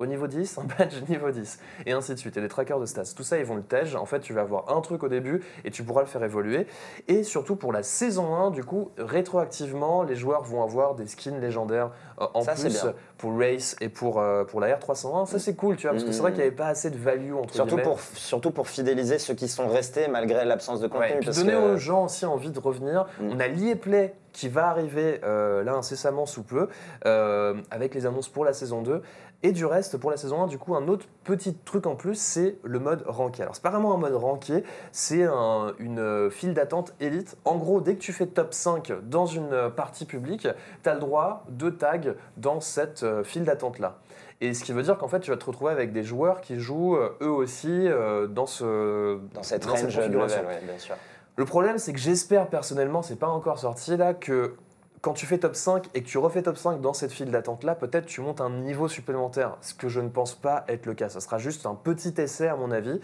Au 0.00 0.06
niveau 0.06 0.26
10, 0.26 0.58
un 0.58 0.64
badge 0.78 1.02
niveau 1.08 1.30
10. 1.30 1.60
Et 1.86 1.92
ainsi 1.92 2.12
de 2.14 2.18
suite. 2.18 2.36
Et 2.36 2.40
des 2.40 2.48
trackers 2.48 2.80
de 2.80 2.86
stats. 2.86 3.02
Tout 3.14 3.22
ça, 3.22 3.38
ils 3.38 3.44
vont 3.44 3.54
le 3.54 3.62
tège. 3.62 3.94
En 3.94 4.06
fait, 4.06 4.20
tu 4.20 4.32
vas 4.32 4.40
avoir 4.40 4.74
un 4.76 4.80
truc 4.80 5.02
au 5.04 5.08
début 5.08 5.42
et 5.64 5.70
tu 5.70 5.84
pourras 5.84 6.00
le 6.00 6.06
faire 6.06 6.24
évoluer. 6.24 6.66
Et 7.06 7.22
surtout 7.22 7.54
pour 7.54 7.72
la 7.72 7.82
saison 7.82 8.34
1, 8.34 8.50
du 8.50 8.64
coup, 8.64 8.90
rétroactivement, 8.98 10.02
les 10.02 10.16
joueurs 10.16 10.42
vont 10.42 10.62
avoir 10.62 10.94
des 10.94 11.06
skins 11.06 11.38
légendaires 11.40 11.90
euh, 12.20 12.26
en 12.34 12.40
Ça, 12.42 12.52
plus 12.54 12.84
pour 13.18 13.38
Race 13.38 13.76
et 13.80 13.88
pour, 13.88 14.18
euh, 14.18 14.44
pour 14.44 14.60
la 14.60 14.74
R301. 14.76 15.26
Ça, 15.26 15.38
c'est 15.38 15.54
cool, 15.54 15.76
tu 15.76 15.82
vois, 15.82 15.92
parce 15.92 16.04
que 16.04 16.12
c'est 16.12 16.20
vrai 16.22 16.30
Mhm. 16.30 16.34
qu'il 16.36 16.42
n'y 16.44 16.48
avait 16.48 16.56
pas 16.56 16.68
assez 16.68 16.90
de 16.90 16.96
value 16.96 17.34
entre 17.34 17.54
Surtout 17.54 17.68
guillemets. 17.76 17.82
pour, 17.82 18.00
surtout 18.00 18.50
pour 18.50 18.68
fidéliser 18.68 19.18
ceux 19.18 19.34
qui 19.34 19.48
sont 19.48 19.68
restés 19.68 20.08
malgré 20.08 20.44
l'absence 20.44 20.80
de 20.80 20.86
contenu. 20.88 21.00
Ouais, 21.06 21.12
et 21.12 21.16
puis 21.18 21.26
parce 21.26 21.38
donner 21.38 21.52
que- 21.52 21.74
aux 21.74 21.76
gens 21.76 22.04
aussi 22.06 22.24
envie 22.24 22.50
de 22.50 22.58
revenir. 22.58 23.06
Mm. 23.20 23.28
On 23.32 23.40
a 23.40 23.48
l'EA 23.48 23.76
Play 23.76 24.14
qui 24.32 24.48
va 24.48 24.68
arriver 24.68 25.20
euh, 25.24 25.62
là 25.64 25.74
incessamment 25.74 26.26
sous 26.26 26.42
peu, 26.42 26.68
euh, 27.06 27.54
avec 27.70 27.94
les 27.94 28.06
annonces 28.06 28.28
pour 28.28 28.44
la 28.44 28.52
saison 28.52 28.82
2. 28.82 29.02
Et 29.42 29.52
du 29.52 29.64
reste, 29.64 29.96
pour 29.96 30.10
la 30.10 30.18
saison 30.18 30.42
1, 30.42 30.46
du 30.48 30.58
coup, 30.58 30.74
un 30.74 30.86
autre 30.86 31.06
petit 31.24 31.54
truc 31.54 31.86
en 31.86 31.96
plus, 31.96 32.14
c'est 32.14 32.58
le 32.62 32.78
mode 32.78 33.02
ranké. 33.06 33.42
Alors, 33.42 33.54
c'est 33.56 33.62
pas 33.62 33.70
vraiment 33.70 33.94
un 33.94 33.96
mode 33.96 34.14
ranké, 34.14 34.64
c'est 34.92 35.22
un- 35.24 35.72
une 35.78 35.98
euh, 35.98 36.28
file 36.28 36.52
d'attente 36.52 36.92
élite. 37.00 37.38
En 37.46 37.56
gros, 37.56 37.80
dès 37.80 37.94
que 37.94 38.00
tu 38.00 38.12
fais 38.12 38.26
top 38.26 38.52
5 38.52 38.92
dans 39.04 39.24
une 39.24 39.70
partie 39.74 40.04
publique, 40.04 40.46
tu 40.82 40.88
as 40.90 40.92
le 40.94 41.00
droit 41.00 41.44
de 41.48 41.70
tag 41.70 42.14
dans 42.36 42.60
cette 42.60 43.04
file 43.24 43.44
d'attente-là. 43.44 43.96
Et 44.42 44.52
ce 44.54 44.62
qui 44.62 44.72
veut 44.72 44.82
dire 44.82 44.98
qu'en 44.98 45.08
fait, 45.08 45.20
tu 45.20 45.30
vas 45.30 45.36
te 45.38 45.44
retrouver 45.46 45.72
avec 45.72 45.92
des 45.92 46.02
joueurs 46.02 46.40
qui 46.42 46.58
jouent 46.58 46.96
eux 47.22 47.28
aussi 47.30 47.88
dans 48.30 48.46
ce 48.46 49.18
Dans 49.34 49.42
cette 49.42 49.64
dans 49.66 49.74
cette 49.74 49.84
range 49.84 49.94
de 49.96 50.00
configuration. 50.02 50.42
level, 50.42 50.54
ouais, 50.56 50.66
bien 50.66 50.78
sûr. 50.78 50.96
Le 51.40 51.46
problème, 51.46 51.78
c'est 51.78 51.94
que 51.94 51.98
j'espère 51.98 52.48
personnellement, 52.48 53.00
c'est 53.00 53.16
pas 53.18 53.26
encore 53.28 53.58
sorti 53.58 53.96
là, 53.96 54.12
que 54.12 54.56
quand 55.00 55.14
tu 55.14 55.24
fais 55.24 55.38
top 55.38 55.56
5 55.56 55.86
et 55.94 56.02
que 56.02 56.06
tu 56.06 56.18
refais 56.18 56.42
top 56.42 56.58
5 56.58 56.82
dans 56.82 56.92
cette 56.92 57.12
file 57.12 57.30
d'attente 57.30 57.64
là, 57.64 57.74
peut-être 57.74 58.04
tu 58.04 58.20
montes 58.20 58.42
un 58.42 58.50
niveau 58.50 58.88
supplémentaire, 58.88 59.56
ce 59.62 59.72
que 59.72 59.88
je 59.88 60.00
ne 60.00 60.10
pense 60.10 60.34
pas 60.34 60.64
être 60.68 60.84
le 60.84 60.92
cas. 60.92 61.08
Ça 61.08 61.20
sera 61.20 61.38
juste 61.38 61.64
un 61.64 61.74
petit 61.74 62.12
essai 62.18 62.46
à 62.46 62.56
mon 62.56 62.70
avis. 62.70 63.00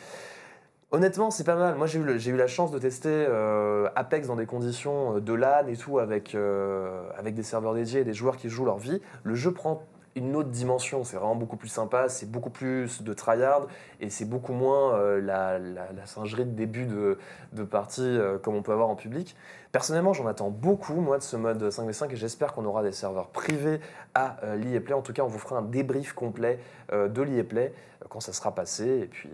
Honnêtement, 0.90 1.30
c'est 1.30 1.44
pas 1.44 1.56
mal. 1.56 1.76
Moi, 1.76 1.86
j'ai 1.86 1.98
eu, 1.98 2.02
le- 2.02 2.18
j'ai 2.18 2.30
eu 2.30 2.36
la 2.36 2.46
chance 2.46 2.70
de 2.72 2.78
tester 2.78 3.08
euh, 3.10 3.88
Apex 3.96 4.26
dans 4.28 4.36
des 4.36 4.44
conditions 4.44 5.16
euh, 5.16 5.20
de 5.20 5.32
LAN 5.32 5.66
et 5.68 5.76
tout, 5.78 5.98
avec, 5.98 6.34
euh, 6.34 7.08
avec 7.18 7.34
des 7.34 7.42
serveurs 7.42 7.72
dédiés 7.72 8.00
et 8.00 8.04
des 8.04 8.12
joueurs 8.12 8.36
qui 8.36 8.50
jouent 8.50 8.66
leur 8.66 8.76
vie. 8.76 9.00
Le 9.24 9.34
jeu 9.34 9.50
prend 9.54 9.82
une 10.16 10.34
autre 10.34 10.48
dimension. 10.48 11.04
C'est 11.04 11.16
vraiment 11.16 11.36
beaucoup 11.36 11.56
plus 11.56 11.68
sympa, 11.68 12.08
c'est 12.08 12.30
beaucoup 12.30 12.50
plus 12.50 13.02
de 13.02 13.12
tryhard 13.12 13.66
et 14.00 14.10
c'est 14.10 14.24
beaucoup 14.24 14.52
moins 14.52 14.94
euh, 14.94 15.20
la, 15.20 16.06
singerie 16.06 16.44
de 16.44 16.50
début 16.50 16.86
de, 16.86 17.62
partie 17.64 18.02
euh, 18.02 18.38
comme 18.38 18.54
on 18.54 18.62
peut 18.62 18.72
avoir 18.72 18.88
en 18.88 18.96
public. 18.96 19.36
Personnellement, 19.76 20.14
j'en 20.14 20.26
attends 20.26 20.48
beaucoup, 20.48 20.94
moi, 21.02 21.18
de 21.18 21.22
ce 21.22 21.36
mode 21.36 21.62
5v5 21.62 22.10
et 22.10 22.16
j'espère 22.16 22.54
qu'on 22.54 22.64
aura 22.64 22.82
des 22.82 22.92
serveurs 22.92 23.28
privés 23.28 23.78
à 24.14 24.38
euh, 24.42 24.56
l'EA 24.56 24.80
Play. 24.80 24.94
En 24.94 25.02
tout 25.02 25.12
cas, 25.12 25.20
on 25.20 25.26
vous 25.26 25.38
fera 25.38 25.58
un 25.58 25.62
débrief 25.62 26.14
complet 26.14 26.58
euh, 26.92 27.08
de 27.08 27.20
l'EA 27.20 27.44
Play 27.44 27.74
euh, 28.02 28.06
quand 28.08 28.20
ça 28.20 28.32
sera 28.32 28.54
passé 28.54 29.00
et 29.00 29.06
puis, 29.06 29.28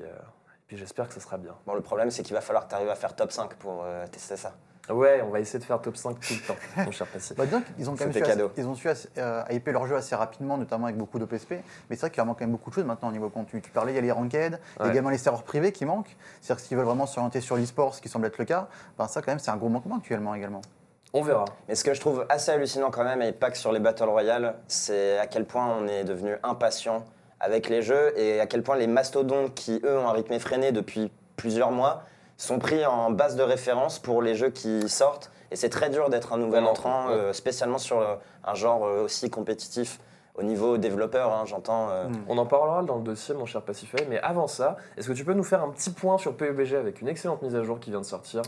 puis 0.67 0.77
j'espère 0.77 1.07
que 1.07 1.15
ça 1.15 1.21
sera 1.21 1.39
bien. 1.39 1.55
Bon, 1.65 1.75
le 1.75 1.81
problème, 1.81 2.11
c'est 2.11 2.25
qu'il 2.25 2.35
va 2.35 2.41
falloir 2.41 2.65
que 2.65 2.71
tu 2.71 2.75
arrives 2.75 2.89
à 2.89 2.97
faire 2.97 3.15
top 3.15 3.31
5 3.31 3.55
pour 3.55 3.85
tester 4.11 4.37
ça. 4.37 4.53
Ouais, 4.91 5.23
on 5.25 5.31
va 5.31 5.39
essayer 5.39 5.61
de 5.61 5.65
faire 5.65 5.81
top 5.81 5.97
5 5.97 6.19
tout 6.19 6.35
le 6.35 6.41
temps, 6.47 6.57
mon 6.85 6.91
cher 6.91 7.07
Passy. 7.07 7.35
Bah, 7.35 7.47
disons 7.47 7.63
qu'ils 7.63 7.89
ont 7.89 7.93
quand 7.95 8.01
même 8.01 8.13
C'était 8.13 8.25
su, 8.25 8.31
assez- 8.33 8.39
cadeau. 8.41 8.53
ils 8.57 8.67
ont 8.67 8.75
su 8.75 8.89
assez- 8.89 9.09
euh, 9.17 9.43
hyper 9.51 9.73
leur 9.75 9.87
jeu 9.87 9.95
assez 9.95 10.17
rapidement, 10.17 10.59
notamment 10.59 10.87
avec 10.87 10.97
beaucoup 10.99 11.21
d'OPSP. 11.21 11.53
Mais 11.89 11.95
c'est 11.97 12.01
vrai 12.01 12.11
qu'il 12.11 12.23
manque 12.25 12.39
quand 12.41 12.45
même 12.45 12.51
beaucoup 12.53 12.69
de 12.71 12.75
choses 12.75 12.85
maintenant 12.85 13.09
au 13.09 13.13
niveau 13.13 13.29
contenu. 13.31 13.63
Tu 13.63 13.71
parlais, 13.71 13.93
il 13.93 13.95
y 13.95 13.99
a 13.99 14.03
les 14.03 14.11
ranked, 14.11 14.35
il 14.35 14.79
y 14.79 14.83
a 14.83 14.85
Ouais. 14.85 14.91
également 14.91 15.11
les 15.11 15.19
serveurs 15.19 15.45
privés 15.45 15.71
qui 15.71 15.85
manquent. 15.87 16.17
C'est-à-dire 16.41 16.65
qu'ils 16.65 16.77
veulent 16.77 16.87
vraiment 16.87 17.07
s'orienter 17.07 17.41
sur 17.41 17.57
l'e-sport, 17.57 17.95
ce 17.95 18.03
qui 18.03 18.09
semble 18.09 18.27
être 18.27 18.39
le 18.39 18.45
cas. 18.45 18.67
Ben, 18.99 19.07
ça, 19.07 19.23
quand 19.23 19.31
même, 19.31 19.39
c'est 19.39 19.53
un 19.53 19.57
gros 19.57 19.69
manquement 19.69 19.99
actuellement 19.99 20.35
également. 20.35 20.63
On 21.13 21.23
verra. 21.23 21.45
Mais 21.69 21.77
ce 21.77 21.85
que 21.85 21.95
je 21.95 22.01
trouve 22.01 22.27
assez 22.29 22.51
hallucinant 22.51 22.91
quand 22.91 23.05
même, 23.05 23.23
et 23.23 23.31
pas 23.33 23.51
que 23.53 23.59
sur 23.59 23.71
les 23.71 23.81
Battle 23.81 24.09
Royale, 24.09 24.57
c'est 24.67 25.17
à 25.19 25.27
quel 25.29 25.45
point 25.45 25.77
on 25.79 25.87
est 25.87 26.03
devenu 26.05 26.35
impatient 26.43 27.05
avec 27.39 27.69
les 27.69 27.83
jeux 27.83 28.19
et 28.19 28.41
à 28.41 28.47
quel 28.47 28.63
point 28.65 28.77
les 28.77 28.87
mastodontes 28.89 29.55
qui, 29.55 29.81
eux, 29.85 29.99
ont 29.99 30.09
un 30.09 30.13
rythme 30.13 30.33
effréné 30.33 30.73
depuis 30.73 31.13
plusieurs 31.37 31.71
mois, 31.71 32.03
sont 32.43 32.59
pris 32.59 32.85
en 32.85 33.11
base 33.11 33.37
de 33.37 33.43
référence 33.43 33.99
pour 33.99 34.21
les 34.23 34.35
jeux 34.35 34.51
qui 34.51 34.89
sortent. 34.89 35.31
Et 35.51 35.57
c'est 35.57 35.69
très 35.69 35.91
dur 35.91 36.11
d'être 36.11 36.33
un 36.33 36.39
nouvel 36.39 36.65
entrant, 36.65 37.09
ouais. 37.09 37.15
euh, 37.15 37.33
spécialement 37.33 37.79
sur 37.79 38.01
euh, 38.01 38.17
un 38.45 38.55
genre 38.55 38.85
euh, 38.85 39.05
aussi 39.05 39.31
compétitif 39.31 40.01
au 40.35 40.43
niveau 40.43 40.79
développeur, 40.79 41.31
hein, 41.31 41.45
j'entends. 41.47 41.91
euh, 41.91 42.09
Mm. 42.09 42.25
On 42.29 42.39
en 42.39 42.47
parlera 42.47 42.83
dans 42.83 42.97
le 42.97 43.03
dossier, 43.03 43.35
mon 43.35 43.45
cher 43.47 43.61
Pacify. 43.63 43.97
Mais 44.09 44.19
avant 44.21 44.47
ça, 44.47 44.77
est-ce 44.97 45.07
que 45.09 45.13
tu 45.13 45.25
peux 45.25 45.35
nous 45.35 45.45
faire 45.45 45.63
un 45.63 45.69
petit 45.69 45.91
point 45.91 46.17
sur 46.19 46.35
PUBG 46.37 46.75
avec 46.75 47.01
une 47.03 47.09
excellente 47.09 47.43
mise 47.43 47.55
à 47.55 47.63
jour 47.63 47.79
qui 47.79 47.91
vient 47.91 48.01
de 48.01 48.07
sortir, 48.07 48.43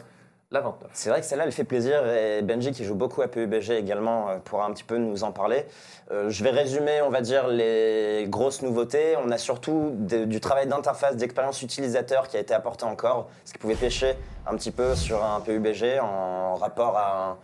la 0.55 0.61
29 0.61 0.91
C'est 0.95 1.11
vrai 1.11 1.21
que 1.21 1.27
celle-là, 1.27 1.45
elle 1.45 1.53
fait 1.53 1.65
plaisir 1.65 2.07
et 2.07 2.41
Benji, 2.41 2.73
qui 2.73 2.85
joue 2.85 2.95
beaucoup 2.95 3.21
à 3.21 3.29
PUBG 3.29 3.73
également, 3.73 4.31
euh, 4.31 4.39
pourra 4.39 4.65
un 4.67 4.73
petit 4.73 4.85
peu 4.85 4.97
nous 4.97 5.25
en 5.25 5.33
parler. 5.33 5.67
Euh, 6.11 6.31
je 6.31 6.43
vais 6.43 6.51
résumer, 6.51 7.03
on 7.03 7.11
va 7.11 7.21
dire, 7.21 7.49
les 7.49 8.27
grosses 8.29 8.63
nouveautés. 8.63 9.17
On 9.23 9.31
a 9.31 9.39
surtout 9.39 9.91
du 9.95 10.41
travail 10.41 10.67
d'interface, 10.67 11.17
d'expérience 11.17 11.61
utilisateur 11.61 12.29
qui 12.29 12.37
a 12.37 12.41
été 12.41 12.55
apporté 12.55 12.85
encore, 12.85 13.29
ce 13.45 13.53
qui 13.53 13.59
pouvait 13.59 13.75
pêcher 13.75 14.15
un 14.47 14.57
petit 14.57 14.71
peu 14.71 14.95
sur 14.95 15.23
un 15.25 15.41
PUBG 15.41 15.99
en 16.01 16.55
rapport 16.55 16.97
à 16.97 17.37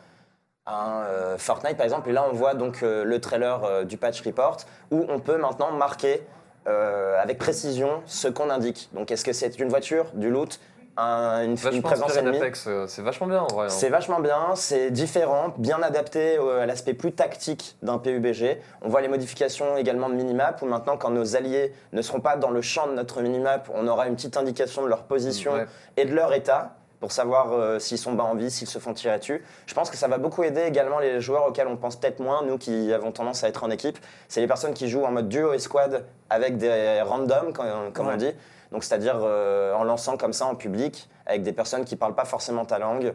un, 0.66 1.02
euh, 1.02 1.36
Fortnite, 1.36 1.76
par 1.76 1.84
exemple. 1.84 2.08
Et 2.10 2.12
là, 2.12 2.24
on 2.30 2.34
voit 2.34 2.54
donc 2.54 2.82
le 2.82 3.18
trailer 3.18 3.84
du 3.86 3.96
patch 3.96 4.22
report 4.22 4.58
où 4.90 5.04
on 5.08 5.18
peut 5.18 5.36
maintenant 5.36 5.72
marquer 5.72 6.22
avec 6.66 7.38
précision 7.38 8.02
ce 8.06 8.28
qu'on 8.28 8.50
indique. 8.50 8.88
Donc, 8.92 9.10
est-ce 9.10 9.24
que 9.24 9.32
c'est 9.32 9.58
une 9.58 9.68
voiture, 9.68 10.06
du 10.14 10.30
loot 10.30 10.60
un- 10.96 11.44
une, 11.44 11.56
une 11.72 11.82
présence 11.82 12.16
ennemie. 12.16 12.38
euh, 12.66 12.86
c'est 12.86 13.02
vachement 13.02 13.26
bien 13.26 13.40
en 13.42 13.46
vrai. 13.46 13.66
hein. 13.66 13.70
C'est 13.70 13.88
vachement 13.88 14.20
bien, 14.20 14.54
c'est 14.54 14.90
différent, 14.90 15.54
bien 15.56 15.80
adapté 15.82 16.36
euh, 16.38 16.62
à 16.62 16.66
l'aspect 16.66 16.94
plus 16.94 17.12
tactique 17.12 17.76
d'un 17.82 17.98
PUBG. 17.98 18.60
On 18.82 18.88
voit 18.88 19.00
les 19.00 19.08
modifications 19.08 19.76
également 19.76 20.08
de 20.08 20.14
minimap, 20.14 20.60
où 20.62 20.66
maintenant, 20.66 20.96
quand 20.96 21.10
nos 21.10 21.36
alliés 21.36 21.72
ne 21.92 22.02
seront 22.02 22.20
pas 22.20 22.36
dans 22.36 22.50
le 22.50 22.60
champ 22.62 22.86
de 22.86 22.92
notre 22.92 23.22
minimap, 23.22 23.70
on 23.74 23.86
aura 23.88 24.08
une 24.08 24.16
petite 24.16 24.36
indication 24.36 24.82
de 24.82 24.88
leur 24.88 25.04
position 25.04 25.52
Ouais. 25.54 25.66
et 25.96 26.04
de 26.04 26.14
leur 26.14 26.32
état 26.34 26.76
pour 26.98 27.12
savoir 27.12 27.52
euh, 27.54 27.78
s'ils 27.78 27.96
sont 27.96 28.12
bas 28.12 28.24
en 28.24 28.34
vie, 28.34 28.50
s'ils 28.50 28.68
se 28.68 28.78
font 28.78 28.92
tirer 28.92 29.18
dessus. 29.18 29.42
Je 29.64 29.72
pense 29.72 29.88
que 29.88 29.96
ça 29.96 30.06
va 30.06 30.18
beaucoup 30.18 30.42
aider 30.42 30.60
également 30.62 30.98
les 30.98 31.18
joueurs 31.22 31.46
auxquels 31.48 31.66
on 31.68 31.78
pense 31.78 31.96
peut-être 31.96 32.20
moins, 32.20 32.42
nous 32.44 32.58
qui 32.58 32.92
avons 32.92 33.10
tendance 33.10 33.42
à 33.42 33.48
être 33.48 33.64
en 33.64 33.70
équipe. 33.70 33.98
C'est 34.28 34.42
les 34.42 34.46
personnes 34.46 34.74
qui 34.74 34.86
jouent 34.90 35.04
en 35.04 35.10
mode 35.12 35.28
duo 35.30 35.54
et 35.54 35.58
squad 35.58 36.04
avec 36.28 36.58
des 36.58 37.00
randoms, 37.02 37.54
comme, 37.54 37.90
comme 37.94 38.06
Ouais. 38.08 38.12
on 38.14 38.18
dit. 38.18 38.32
Donc 38.72 38.84
c'est-à-dire 38.84 39.18
euh, 39.22 39.74
en 39.74 39.84
lançant 39.84 40.16
comme 40.16 40.32
ça 40.32 40.46
en 40.46 40.54
public, 40.54 41.08
avec 41.26 41.42
des 41.42 41.52
personnes 41.52 41.84
qui 41.84 41.96
parlent 41.96 42.14
pas 42.14 42.24
forcément 42.24 42.64
ta 42.64 42.78
langue. 42.78 43.14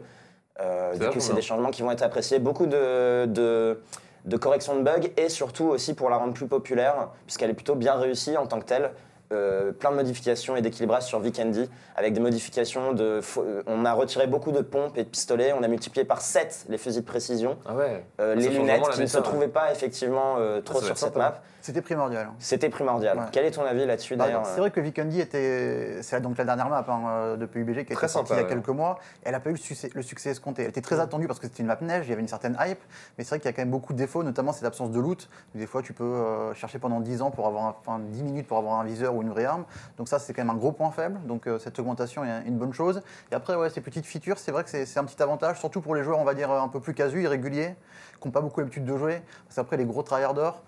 Euh, 0.60 0.90
C'est 0.92 0.98
du 0.98 1.04
coup, 1.06 1.06
vachement 1.06 1.20
c'est 1.20 1.34
des 1.34 1.42
changements 1.42 1.70
qui 1.70 1.82
vont 1.82 1.90
être 1.90 2.02
appréciés. 2.02 2.38
Beaucoup 2.38 2.66
de, 2.66 3.26
de, 3.26 3.82
de 4.24 4.36
corrections 4.36 4.76
de 4.76 4.82
bugs 4.82 5.08
et 5.16 5.28
surtout 5.28 5.64
aussi 5.64 5.94
pour 5.94 6.10
la 6.10 6.16
rendre 6.16 6.34
plus 6.34 6.46
populaire, 6.46 7.08
puisqu'elle 7.26 7.50
est 7.50 7.54
plutôt 7.54 7.74
bien 7.74 7.94
réussie 7.94 8.36
en 8.36 8.46
tant 8.46 8.60
que 8.60 8.66
telle. 8.66 8.90
Euh, 9.32 9.72
plein 9.72 9.90
de 9.90 9.96
modifications 9.96 10.54
et 10.54 10.62
d'équilibrage 10.62 11.02
sur 11.02 11.18
Vikendi, 11.18 11.68
avec 11.96 12.12
des 12.12 12.20
modifications 12.20 12.92
de. 12.92 13.20
euh, 13.38 13.62
On 13.66 13.84
a 13.84 13.92
retiré 13.92 14.28
beaucoup 14.28 14.52
de 14.52 14.60
pompes 14.60 14.96
et 14.96 15.02
de 15.02 15.08
pistolets, 15.08 15.52
on 15.52 15.64
a 15.64 15.68
multiplié 15.68 16.04
par 16.04 16.20
7 16.20 16.66
les 16.68 16.78
fusils 16.78 17.00
de 17.02 17.06
précision, 17.06 17.58
Ah 17.66 17.74
ouais. 17.74 18.04
Euh, 18.20 18.36
les 18.36 18.48
lunettes 18.48 18.88
qui 18.90 19.00
ne 19.00 19.06
se 19.06 19.18
trouvaient 19.18 19.48
pas 19.48 19.72
effectivement 19.72 20.36
euh, 20.38 20.60
trop 20.60 20.78
sur 20.80 20.96
cette 20.96 21.12
sympa. 21.14 21.18
map. 21.18 21.42
C'était 21.60 21.82
primordial. 21.82 22.28
hein. 22.30 22.34
C'était 22.38 22.68
primordial. 22.68 23.18
Ouais. 23.18 23.24
Quel 23.32 23.44
est 23.44 23.50
ton 23.50 23.64
avis 23.64 23.84
là-dessus 23.84 24.14
Bah, 24.14 24.26
d'ailleurs 24.26 24.46
c'est 24.46 24.60
vrai 24.60 24.70
que 24.70 24.78
Vikendi 24.78 25.20
était, 25.20 26.00
c'est 26.02 26.20
donc 26.20 26.38
la 26.38 26.44
dernière 26.44 26.68
map 26.68 26.84
hein, 26.88 27.36
de 27.36 27.44
PUBG 27.46 27.84
qui 27.84 27.92
a 27.92 27.96
Très 27.96 28.06
été 28.06 28.12
sortie 28.12 28.28
sympa, 28.28 28.34
il 28.34 28.36
y 28.36 28.38
a 28.38 28.42
ouais. 28.44 28.48
quelques 28.54 28.68
mois. 28.68 29.00
Elle 29.24 29.32
n'a 29.32 29.40
pas 29.40 29.50
eu 29.50 29.54
le 29.54 29.58
succès, 29.58 29.90
le 29.92 30.02
succès 30.02 30.30
escompté. 30.30 30.62
Elle 30.62 30.68
était 30.68 30.80
très 30.80 31.00
attendue 31.00 31.26
parce 31.26 31.40
que 31.40 31.48
c'était 31.48 31.62
une 31.62 31.66
map 31.66 31.78
neige, 31.80 32.04
il 32.06 32.10
y 32.10 32.12
avait 32.12 32.22
une 32.22 32.28
certaine 32.28 32.56
hype, 32.64 32.78
mais 33.18 33.24
c'est 33.24 33.30
vrai 33.30 33.38
qu'il 33.40 33.46
y 33.46 33.48
a 33.48 33.52
quand 33.52 33.62
même 33.62 33.72
beaucoup 33.72 33.92
de 33.94 33.98
défauts, 33.98 34.22
notamment 34.22 34.52
cette 34.52 34.64
absence 34.64 34.92
de 34.92 35.00
loot. 35.00 35.28
Des 35.56 35.66
fois, 35.66 35.82
tu 35.82 35.92
peux 35.92 36.04
euh, 36.04 36.54
chercher 36.54 36.78
pendant 36.78 37.00
10 37.00 37.22
ans 37.22 37.32
pour 37.32 37.48
avoir, 37.48 37.64
un- 37.64 37.74
enfin 37.80 37.98
10 37.98 38.22
minutes 38.22 38.46
pour 38.46 38.58
avoir 38.58 38.78
un 38.78 38.84
viseur 38.84 39.15
ou 39.16 39.22
une 39.22 39.30
vraie 39.30 39.44
arme. 39.44 39.64
Donc 39.98 40.08
ça, 40.08 40.18
c'est 40.18 40.32
quand 40.32 40.42
même 40.42 40.54
un 40.54 40.58
gros 40.58 40.72
point 40.72 40.90
faible. 40.90 41.18
Donc 41.26 41.46
euh, 41.46 41.58
cette 41.58 41.78
augmentation 41.78 42.24
est 42.24 42.42
une 42.46 42.58
bonne 42.58 42.72
chose. 42.72 43.02
Et 43.32 43.34
après, 43.34 43.54
ouais, 43.56 43.70
ces 43.70 43.80
petites 43.80 44.06
features, 44.06 44.38
c'est 44.38 44.52
vrai 44.52 44.64
que 44.64 44.70
c'est 44.70 44.98
un 44.98 45.04
petit 45.04 45.22
avantage, 45.22 45.58
surtout 45.58 45.80
pour 45.80 45.94
les 45.94 46.02
joueurs, 46.02 46.18
on 46.18 46.24
va 46.24 46.34
dire 46.34 46.50
un 46.50 46.68
peu 46.68 46.80
plus 46.80 46.94
casus, 46.94 47.22
irréguliers, 47.22 47.74
qui 48.20 48.28
n'ont 48.28 48.32
pas 48.32 48.40
beaucoup 48.40 48.60
l'habitude 48.60 48.84
de 48.84 48.96
jouer. 48.96 49.22
Parce 49.44 49.56
qu'après, 49.56 49.76
les 49.76 49.84
gros 49.84 50.02
tryharders, 50.02 50.62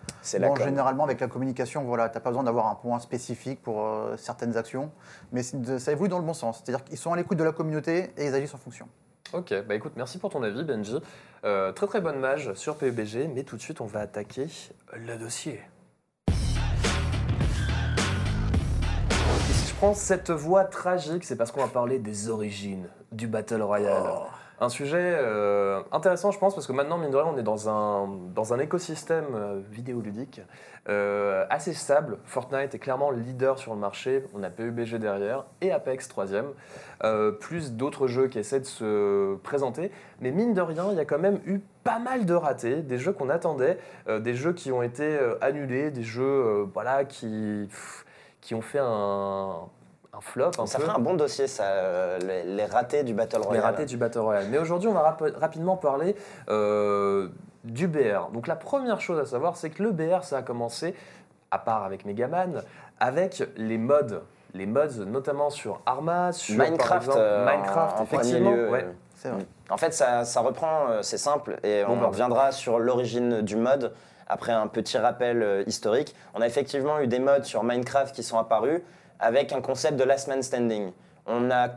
Bon, 0.48 0.54
généralement, 0.66 1.04
avec 1.04 1.20
la 1.20 1.28
communication, 1.28 1.84
voilà, 1.84 2.08
tu 2.08 2.14
n'as 2.16 2.20
pas 2.20 2.30
besoin 2.30 2.42
d'avoir 2.44 2.66
un 2.66 2.74
point 2.74 2.98
spécifique 2.98 3.62
pour 3.62 3.84
euh, 3.84 4.16
certaines 4.16 4.56
actions, 4.56 4.90
mais 5.32 5.42
de- 5.54 5.78
ça 5.78 5.92
évolue 5.92 6.08
dans 6.10 6.18
le 6.18 6.24
bon 6.24 6.34
sens. 6.34 6.62
C'est-à-dire 6.64 6.84
qu'ils 6.84 6.98
sont 6.98 7.12
à 7.12 7.16
l'écoute 7.16 7.38
de 7.38 7.44
la 7.44 7.52
communauté 7.52 8.10
et 8.16 8.26
ils 8.26 8.34
agissent 8.34 8.54
en 8.54 8.58
fonction. 8.58 8.88
Ok, 9.34 9.52
bah 9.68 9.74
écoute, 9.74 9.92
merci 9.96 10.18
pour 10.18 10.30
ton 10.30 10.42
avis, 10.42 10.64
Benji. 10.64 10.98
Euh, 11.44 11.70
très 11.72 11.86
très 11.86 12.00
bonne 12.00 12.18
mage 12.18 12.54
sur 12.54 12.76
PUBG, 12.78 13.28
mais 13.34 13.42
tout 13.44 13.56
de 13.56 13.60
suite, 13.60 13.80
on 13.82 13.86
va 13.86 14.00
attaquer 14.00 14.46
le 14.94 15.16
dossier. 15.18 15.60
Prends 19.78 19.94
cette 19.94 20.32
voix 20.32 20.64
tragique, 20.64 21.22
c'est 21.22 21.36
parce 21.36 21.52
qu'on 21.52 21.60
va 21.60 21.68
parler 21.68 22.00
des 22.00 22.30
origines 22.30 22.88
du 23.12 23.28
Battle 23.28 23.62
Royale. 23.62 24.02
Un 24.60 24.70
sujet 24.70 24.98
euh, 25.00 25.80
intéressant, 25.92 26.32
je 26.32 26.38
pense, 26.40 26.56
parce 26.56 26.66
que 26.66 26.72
maintenant, 26.72 26.98
mine 26.98 27.12
de 27.12 27.16
rien, 27.16 27.30
on 27.32 27.38
est 27.38 27.44
dans 27.44 27.68
un, 27.68 28.08
dans 28.34 28.52
un 28.52 28.58
écosystème 28.58 29.26
euh, 29.36 29.60
vidéoludique 29.70 30.40
euh, 30.88 31.46
assez 31.48 31.74
stable. 31.74 32.18
Fortnite 32.24 32.74
est 32.74 32.80
clairement 32.80 33.12
le 33.12 33.20
leader 33.20 33.56
sur 33.56 33.72
le 33.72 33.78
marché. 33.78 34.24
On 34.34 34.42
a 34.42 34.50
PUBG 34.50 34.96
derrière 34.96 35.44
et 35.60 35.70
Apex 35.70 36.08
troisième. 36.08 36.46
Plus 37.38 37.74
d'autres 37.74 38.08
jeux 38.08 38.26
qui 38.26 38.40
essaient 38.40 38.58
de 38.58 38.64
se 38.64 39.36
présenter. 39.44 39.92
Mais 40.20 40.32
mine 40.32 40.54
de 40.54 40.60
rien, 40.60 40.86
il 40.90 40.96
y 40.96 41.00
a 41.00 41.04
quand 41.04 41.20
même 41.20 41.38
eu 41.46 41.60
pas 41.84 42.00
mal 42.00 42.26
de 42.26 42.34
ratés, 42.34 42.82
des 42.82 42.98
jeux 42.98 43.12
qu'on 43.12 43.28
attendait, 43.28 43.78
des 44.08 44.34
jeux 44.34 44.52
qui 44.52 44.72
ont 44.72 44.82
été 44.82 45.16
annulés, 45.40 45.92
des 45.92 46.02
jeux 46.02 46.68
voilà, 46.74 47.04
qui, 47.04 47.68
pff, 47.70 48.04
qui 48.40 48.54
ont 48.54 48.62
fait 48.62 48.78
un, 48.80 49.56
un 50.12 50.20
flop. 50.20 50.50
Un 50.58 50.66
Ça 50.66 50.78
peu. 50.78 50.84
ferait 50.84 50.96
un 50.96 51.00
bon 51.00 51.14
dossier, 51.14 51.46
ça, 51.46 51.64
euh, 51.64 52.18
les, 52.18 52.44
les 52.44 52.64
ratés 52.64 53.02
du 53.04 53.14
Battle 53.14 53.38
Les 53.40 53.46
Royale. 53.46 53.64
ratés 53.64 53.84
du 53.86 53.96
Battle 53.96 54.18
Royale. 54.20 54.46
Mais 54.50 54.58
aujourd'hui, 54.58 54.88
on 54.88 54.94
va 54.94 55.02
rap- 55.02 55.32
rapidement 55.36 55.76
parler 55.76 56.14
euh, 56.48 57.28
du 57.64 57.88
BR. 57.88 58.30
Donc 58.32 58.46
la 58.46 58.56
première 58.56 59.00
chose 59.00 59.18
à 59.18 59.26
savoir, 59.26 59.56
c'est 59.56 59.70
que 59.70 59.82
le 59.82 59.92
BR, 59.92 60.22
ça 60.24 60.38
a 60.38 60.42
commencé, 60.42 60.94
à 61.50 61.58
part 61.58 61.84
avec 61.84 62.04
Megaman, 62.04 62.62
avec 63.00 63.42
les 63.56 63.78
mods. 63.78 64.22
Les 64.54 64.64
mods, 64.66 65.04
notamment 65.06 65.50
sur 65.50 65.80
Arma, 65.84 66.32
sur 66.32 66.56
par 66.56 66.66
Minecraft, 66.66 67.02
exemple, 67.02 67.18
euh, 67.20 67.44
Minecraft, 67.44 68.00
en, 68.00 68.04
effectivement. 68.04 68.50
lieu, 68.52 68.70
ouais. 68.70 68.86
vrai. 69.24 69.32
En 69.68 69.76
fait, 69.76 69.92
ça, 69.92 70.24
ça 70.24 70.40
reprend, 70.40 70.88
euh, 70.88 71.02
c'est 71.02 71.18
simple, 71.18 71.58
et 71.62 71.84
Bon, 71.84 71.98
on 72.02 72.08
reviendra 72.08 72.50
sur 72.52 72.78
l'origine 72.78 73.42
du 73.42 73.56
mode 73.56 73.92
après 74.28 74.52
un 74.52 74.66
petit 74.66 74.98
rappel 74.98 75.42
euh, 75.42 75.64
historique. 75.66 76.14
On 76.34 76.40
a 76.40 76.46
effectivement 76.46 77.00
eu 77.00 77.06
des 77.06 77.18
modes 77.18 77.44
sur 77.44 77.64
Minecraft 77.64 78.14
qui 78.14 78.22
sont 78.22 78.38
apparus 78.38 78.80
avec 79.20 79.52
un 79.52 79.60
concept 79.60 79.96
de 79.96 80.04
last 80.04 80.28
man 80.28 80.42
standing. 80.42 80.92
On 81.26 81.50
a 81.50 81.68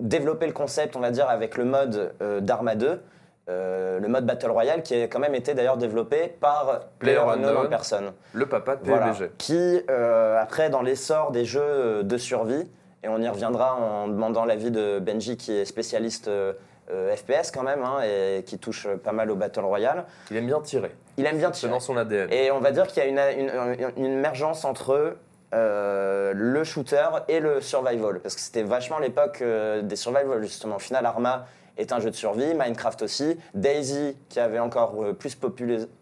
développé 0.00 0.46
le 0.46 0.52
concept, 0.52 0.96
on 0.96 1.00
va 1.00 1.10
dire, 1.10 1.28
avec 1.28 1.56
le 1.56 1.64
mode 1.64 2.14
euh, 2.22 2.40
d'Arma 2.40 2.74
2, 2.76 3.02
euh, 3.48 4.00
le 4.00 4.08
mode 4.08 4.26
Battle 4.26 4.50
Royale, 4.50 4.82
qui 4.82 4.94
a 4.94 5.06
quand 5.06 5.18
même 5.18 5.34
été 5.34 5.54
d'ailleurs 5.54 5.76
développé 5.76 6.28
par 6.40 6.80
PlayerUnknown 6.98 7.56
en 7.56 7.68
personne. 7.68 8.12
Le 8.32 8.46
papa 8.46 8.76
de 8.76 8.80
PUBG. 8.80 8.90
Voilà. 8.90 9.14
Qui, 9.38 9.82
euh, 9.90 10.40
après, 10.40 10.70
dans 10.70 10.82
l'essor 10.82 11.30
des 11.30 11.44
jeux 11.44 12.02
de 12.02 12.16
survie, 12.16 12.68
et 13.06 13.08
on 13.08 13.20
y 13.20 13.28
reviendra 13.28 13.76
en 13.76 14.08
demandant 14.08 14.44
l'avis 14.44 14.72
de 14.72 14.98
Benji, 14.98 15.36
qui 15.36 15.52
est 15.52 15.64
spécialiste 15.64 16.26
euh, 16.26 16.54
euh, 16.90 17.14
FPS 17.16 17.50
quand 17.52 17.62
même, 17.62 17.82
hein, 17.82 18.00
et 18.02 18.42
qui 18.44 18.58
touche 18.58 18.86
pas 19.02 19.12
mal 19.12 19.30
au 19.30 19.36
Battle 19.36 19.60
Royale, 19.64 20.04
Il 20.30 20.36
aime 20.36 20.46
bien 20.46 20.60
tirer. 20.60 20.94
il 21.16 21.26
aime 21.26 21.38
bien 21.38 21.52
C'est 21.52 21.60
tirer. 21.60 21.72
dans 21.72 21.80
son 21.80 21.96
ADN. 21.96 22.32
Et 22.32 22.50
on 22.50 22.60
va 22.60 22.70
dire 22.72 22.86
qu'il 22.86 23.02
y 23.02 23.06
a 23.06 23.08
une, 23.32 23.40
une, 23.40 23.92
une 23.96 24.04
émergence 24.12 24.64
entre 24.64 25.16
euh, 25.54 26.32
le 26.34 26.64
shooter 26.64 27.06
et 27.28 27.40
le 27.40 27.60
survival. 27.60 28.20
Parce 28.20 28.34
que 28.34 28.40
c'était 28.40 28.62
vachement 28.62 28.98
l'époque 28.98 29.38
euh, 29.42 29.82
des 29.82 29.96
survival, 29.96 30.42
justement. 30.42 30.78
Final, 30.78 31.06
Arma 31.06 31.46
est 31.76 31.92
un 31.92 32.00
jeu 32.00 32.10
de 32.10 32.16
survie, 32.16 32.54
Minecraft 32.54 33.02
aussi. 33.02 33.38
Daisy, 33.54 34.16
qui 34.28 34.40
avait 34.40 34.58
encore 34.58 34.94
plus 35.18 35.34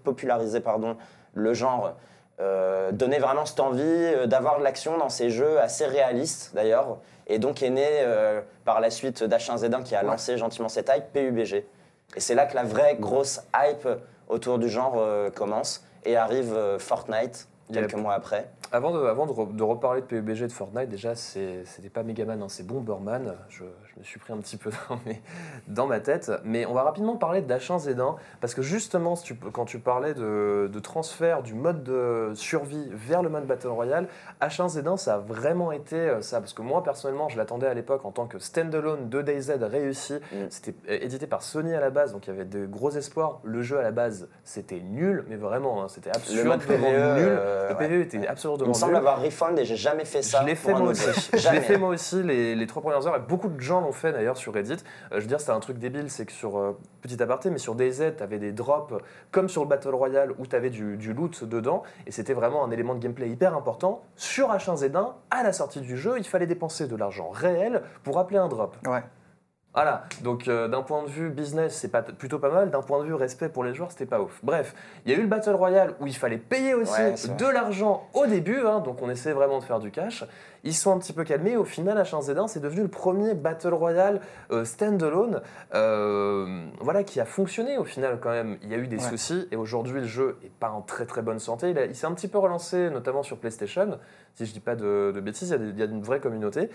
popularisé 0.05 0.61
pardon, 0.61 0.97
le 1.35 1.53
genre, 1.53 1.95
euh, 2.41 2.91
donnait 2.93 3.19
vraiment 3.19 3.47
cette 3.47 3.61
envie 3.61 3.83
euh, 3.83 4.27
d'avoir 4.27 4.59
de 4.59 4.65
l'action 4.65 4.99
dans 4.99 5.09
ces 5.09 5.31
jeux 5.31 5.61
assez 5.61 5.87
réalistes, 5.87 6.53
d'ailleurs. 6.55 6.99
Et 7.27 7.39
donc 7.39 7.63
est 7.63 7.71
né 7.71 7.87
euh, 7.89 8.41
par 8.65 8.81
la 8.81 8.91
suite 8.91 9.23
d'H1Z1 9.23 9.83
qui 9.85 9.95
a 9.95 10.03
lancé 10.03 10.37
gentiment 10.37 10.69
cette 10.69 10.91
hype, 10.95 11.13
PUBG. 11.13 11.65
Et 12.17 12.21
c'est 12.21 12.35
là 12.35 12.47
que 12.47 12.55
la 12.55 12.65
vraie 12.65 12.97
grosse 12.97 13.41
hype 13.57 13.89
autour 14.29 14.59
du 14.59 14.69
genre 14.69 14.95
euh, 14.97 15.31
commence 15.31 15.85
et 16.05 16.17
arrive 16.17 16.77
Fortnite 16.79 17.49
quelques 17.73 17.95
mois 17.95 18.15
après. 18.15 18.51
Avant, 18.73 18.91
de, 18.93 19.05
avant 19.07 19.27
de, 19.27 19.33
re- 19.33 19.55
de 19.55 19.63
reparler 19.63 20.01
de 20.01 20.07
PUBG 20.07 20.43
et 20.43 20.47
de 20.49 20.53
Fortnite, 20.53 20.89
déjà, 20.89 21.15
c'était 21.15 21.89
pas 21.93 22.03
Megaman, 22.03 22.43
hein, 22.43 22.47
c'est 22.49 22.67
Bomberman. 22.67 23.35
Je, 23.49 23.63
je 23.63 23.99
me 24.01 24.05
suis 24.05 24.19
pris 24.19 24.33
un 24.33 24.39
petit 24.39 24.57
peu 24.57 24.71
dans, 24.89 24.99
mes- 25.07 25.23
dans 25.69 25.87
ma 25.87 26.01
tête. 26.01 26.33
Mais 26.45 26.67
on 26.67 26.75
va 26.75 26.83
rapidement 26.83 27.17
parler 27.17 27.41
d'H1Z1, 27.41 28.17
parce 28.41 28.55
que 28.55 28.63
justement, 28.63 29.15
si 29.17 29.25
tu- 29.25 29.35
quand 29.37 29.65
tu 29.65 29.79
parlais 29.79 30.15
de, 30.15 30.69
de 30.73 30.79
transfert 30.81 31.43
du 31.43 31.55
mode 31.55 31.85
de 31.85 32.33
survie 32.35 32.89
vers 32.93 33.23
le 33.23 33.29
mode 33.29 33.47
Battle 33.47 33.69
Royale, 33.69 34.09
H1Z1, 34.43 34.97
ça 34.97 35.15
a 35.15 35.19
vraiment 35.19 35.71
été 35.73 35.97
euh, 35.97 36.21
ça. 36.21 36.41
Parce 36.41 36.53
que 36.53 36.63
moi, 36.63 36.83
personnellement, 36.83 37.29
je 37.29 37.37
l'attendais 37.37 37.67
à 37.67 37.75
l'époque 37.75 38.05
en 38.05 38.11
tant 38.11 38.27
que 38.27 38.39
standalone 38.39 39.09
2DayZ 39.09 39.63
réussi. 39.65 40.15
Mm. 40.15 40.37
C'était 40.51 40.75
euh, 40.91 40.99
édité 41.01 41.27
par 41.27 41.43
Sony 41.43 41.75
à 41.75 41.81
la 41.81 41.91
base, 41.91 42.13
donc 42.13 42.27
il 42.27 42.31
y 42.31 42.33
avait 42.33 42.45
de 42.45 42.67
gros 42.67 42.91
espoirs. 42.91 43.41
Le 43.45 43.63
jeu 43.63 43.79
à 43.79 43.83
la 43.83 43.93
base, 43.93 44.29
c'était 44.43 44.81
nul, 44.81 45.25
mais 45.29 45.37
vraiment, 45.37 45.83
hein, 45.83 45.89
c'était 45.89 46.11
absurdement 46.11 46.59
PvE, 46.59 46.77
nul. 46.81 46.89
euh, 46.89 47.54
le 47.69 47.75
ouais. 47.75 47.89
PvE 47.89 48.01
était 48.03 48.27
absurdement 48.27 48.67
Il 48.67 48.69
me 48.69 48.75
semble 48.75 48.97
avoir 48.97 49.23
refund 49.23 49.59
et 49.59 49.65
j'ai 49.65 49.77
jamais 49.77 50.05
fait 50.05 50.23
ça. 50.23 50.41
Je 50.43 50.47
l'ai 50.47 50.55
fait 50.55 50.75
moi 50.75 50.89
aussi. 50.91 51.31
Je 51.33 51.51
l'ai 51.51 51.61
fait 51.61 51.79
moi 51.79 51.89
aussi 51.91 52.23
les, 52.23 52.55
les 52.55 52.67
trois 52.67 52.83
premières 52.83 53.07
heures 53.07 53.17
et 53.17 53.21
beaucoup 53.21 53.49
de 53.49 53.61
gens 53.61 53.81
l'ont 53.81 53.93
fait 53.93 54.13
d'ailleurs 54.13 54.37
sur 54.37 54.53
Reddit. 54.55 54.73
Euh, 54.73 54.77
je 55.13 55.21
veux 55.21 55.27
dire, 55.27 55.41
c'était 55.41 55.53
un 55.53 55.61
truc 55.61 55.79
débile, 55.79 56.11
c'est 56.11 56.27
que 56.27 56.33
sur, 56.33 56.59
euh, 56.59 56.79
petit 57.03 57.23
aparté, 57.23 57.51
mais 57.51 57.59
sur 57.59 57.75
DayZ, 57.75 58.15
tu 58.17 58.23
avais 58.23 58.39
des 58.39 58.53
drops 58.53 58.95
comme 59.31 59.49
sur 59.49 59.63
le 59.63 59.69
Battle 59.69 59.95
Royale 59.95 60.33
où 60.39 60.47
tu 60.47 60.57
avais 60.57 60.71
du, 60.71 60.97
du 60.97 61.13
loot 61.13 61.45
dedans 61.45 61.83
et 62.07 62.13
c'était 62.13 62.35
vraiment 62.35 62.65
un 62.65 62.71
élément 62.71 62.95
de 62.95 63.01
gameplay 63.01 63.29
hyper 63.29 63.57
important. 63.57 64.03
Sur 64.17 64.51
H1Z1, 64.53 65.13
à 65.31 65.43
la 65.43 65.53
sortie 65.53 65.81
du 65.81 65.97
jeu, 65.97 66.15
il 66.19 66.25
fallait 66.25 66.47
dépenser 66.47 66.87
de 66.87 66.97
l'argent 66.97 67.29
réel 67.31 67.83
pour 68.03 68.19
appeler 68.19 68.39
un 68.39 68.49
drop. 68.49 68.77
Ouais. 68.87 69.03
Voilà, 69.75 70.05
donc 70.23 70.47
euh, 70.47 70.69
d'un 70.69 70.83
point 70.83 71.03
de 71.03 71.09
vue 71.09 71.31
business, 71.31 71.75
c'est 71.77 71.89
pas 71.89 72.03
plutôt 72.03 72.39
pas 72.39 72.51
mal. 72.51 72.71
D'un 72.71 72.81
point 72.81 73.01
de 73.01 73.07
vue 73.07 73.15
respect 73.15 73.49
pour 73.49 73.65
les 73.65 73.75
joueurs, 73.75 73.91
c'était 73.91 74.07
pas 74.07 74.21
ouf. 74.21 74.39
Bref, 74.45 74.73
il 75.05 75.11
y 75.11 75.15
a 75.15 75.19
eu 75.19 75.23
le 75.23 75.27
Battle 75.27 75.51
Royale 75.57 75.95
où 76.01 76.07
il 76.07 76.15
fallait 76.15 76.39
payer 76.39 76.75
aussi 76.75 76.93
Ouais, 76.93 77.15
de 77.37 77.47
l'argent 77.53 78.09
au 78.15 78.27
début, 78.27 78.61
hein, 78.61 78.79
donc 78.79 79.03
on 79.03 79.11
essaie 79.11 79.33
vraiment 79.33 79.59
de 79.59 79.65
faire 79.65 79.81
du 79.81 79.91
cash. 79.91 80.25
Ils 80.63 80.75
sont 80.75 80.93
un 80.93 80.99
petit 80.99 81.13
peu 81.13 81.25
calmés. 81.25 81.57
Au 81.57 81.65
final, 81.65 81.99
H1Z1, 82.01 82.47
c'est 82.47 82.61
devenu 82.61 82.83
le 82.83 82.89
premier 82.89 83.35
Battle 83.35 83.75
Royale 83.75 84.21
euh, 84.53 84.65
standalone 84.65 85.43
euh, 85.75 86.65
voilà, 86.81 87.03
qui 87.03 87.21
a 87.21 87.25
fonctionné 87.25 87.77
au 87.77 87.85
final 87.85 88.19
quand 88.21 88.31
même. 88.31 88.59
Il 88.63 88.71
y 88.71 88.75
a 88.75 88.79
eu 88.79 88.87
des 88.87 88.97
Ouais. 89.03 89.11
soucis 89.11 89.49
et 89.51 89.57
aujourd'hui, 89.57 90.01
le 90.01 90.07
jeu 90.07 90.39
est 90.45 90.53
pas 90.53 90.71
en 90.71 90.83
très 90.83 91.05
très 91.05 91.21
bonne 91.23 91.41
santé. 91.41 91.75
Il, 91.89 91.97
s'est 91.97 92.07
un 92.07 92.13
petit 92.15 92.29
peu 92.29 92.39
relancé, 92.39 92.91
notamment 92.91 93.23
sur 93.25 93.39
PlayStation. 93.39 93.99
Si 94.37 94.47
je 94.47 94.53
dis 94.53 94.61
pas 94.61 94.77
de, 94.77 95.11
de 95.13 95.21
bêtises, 95.21 95.49
il 95.49 95.53
y, 95.53 95.55
a 95.55 95.59
des- 95.59 95.71
il 95.71 95.79
y 95.79 95.83
a 95.83 95.87
une 95.87 96.03
vraie 96.03 96.21
communauté. 96.21 96.71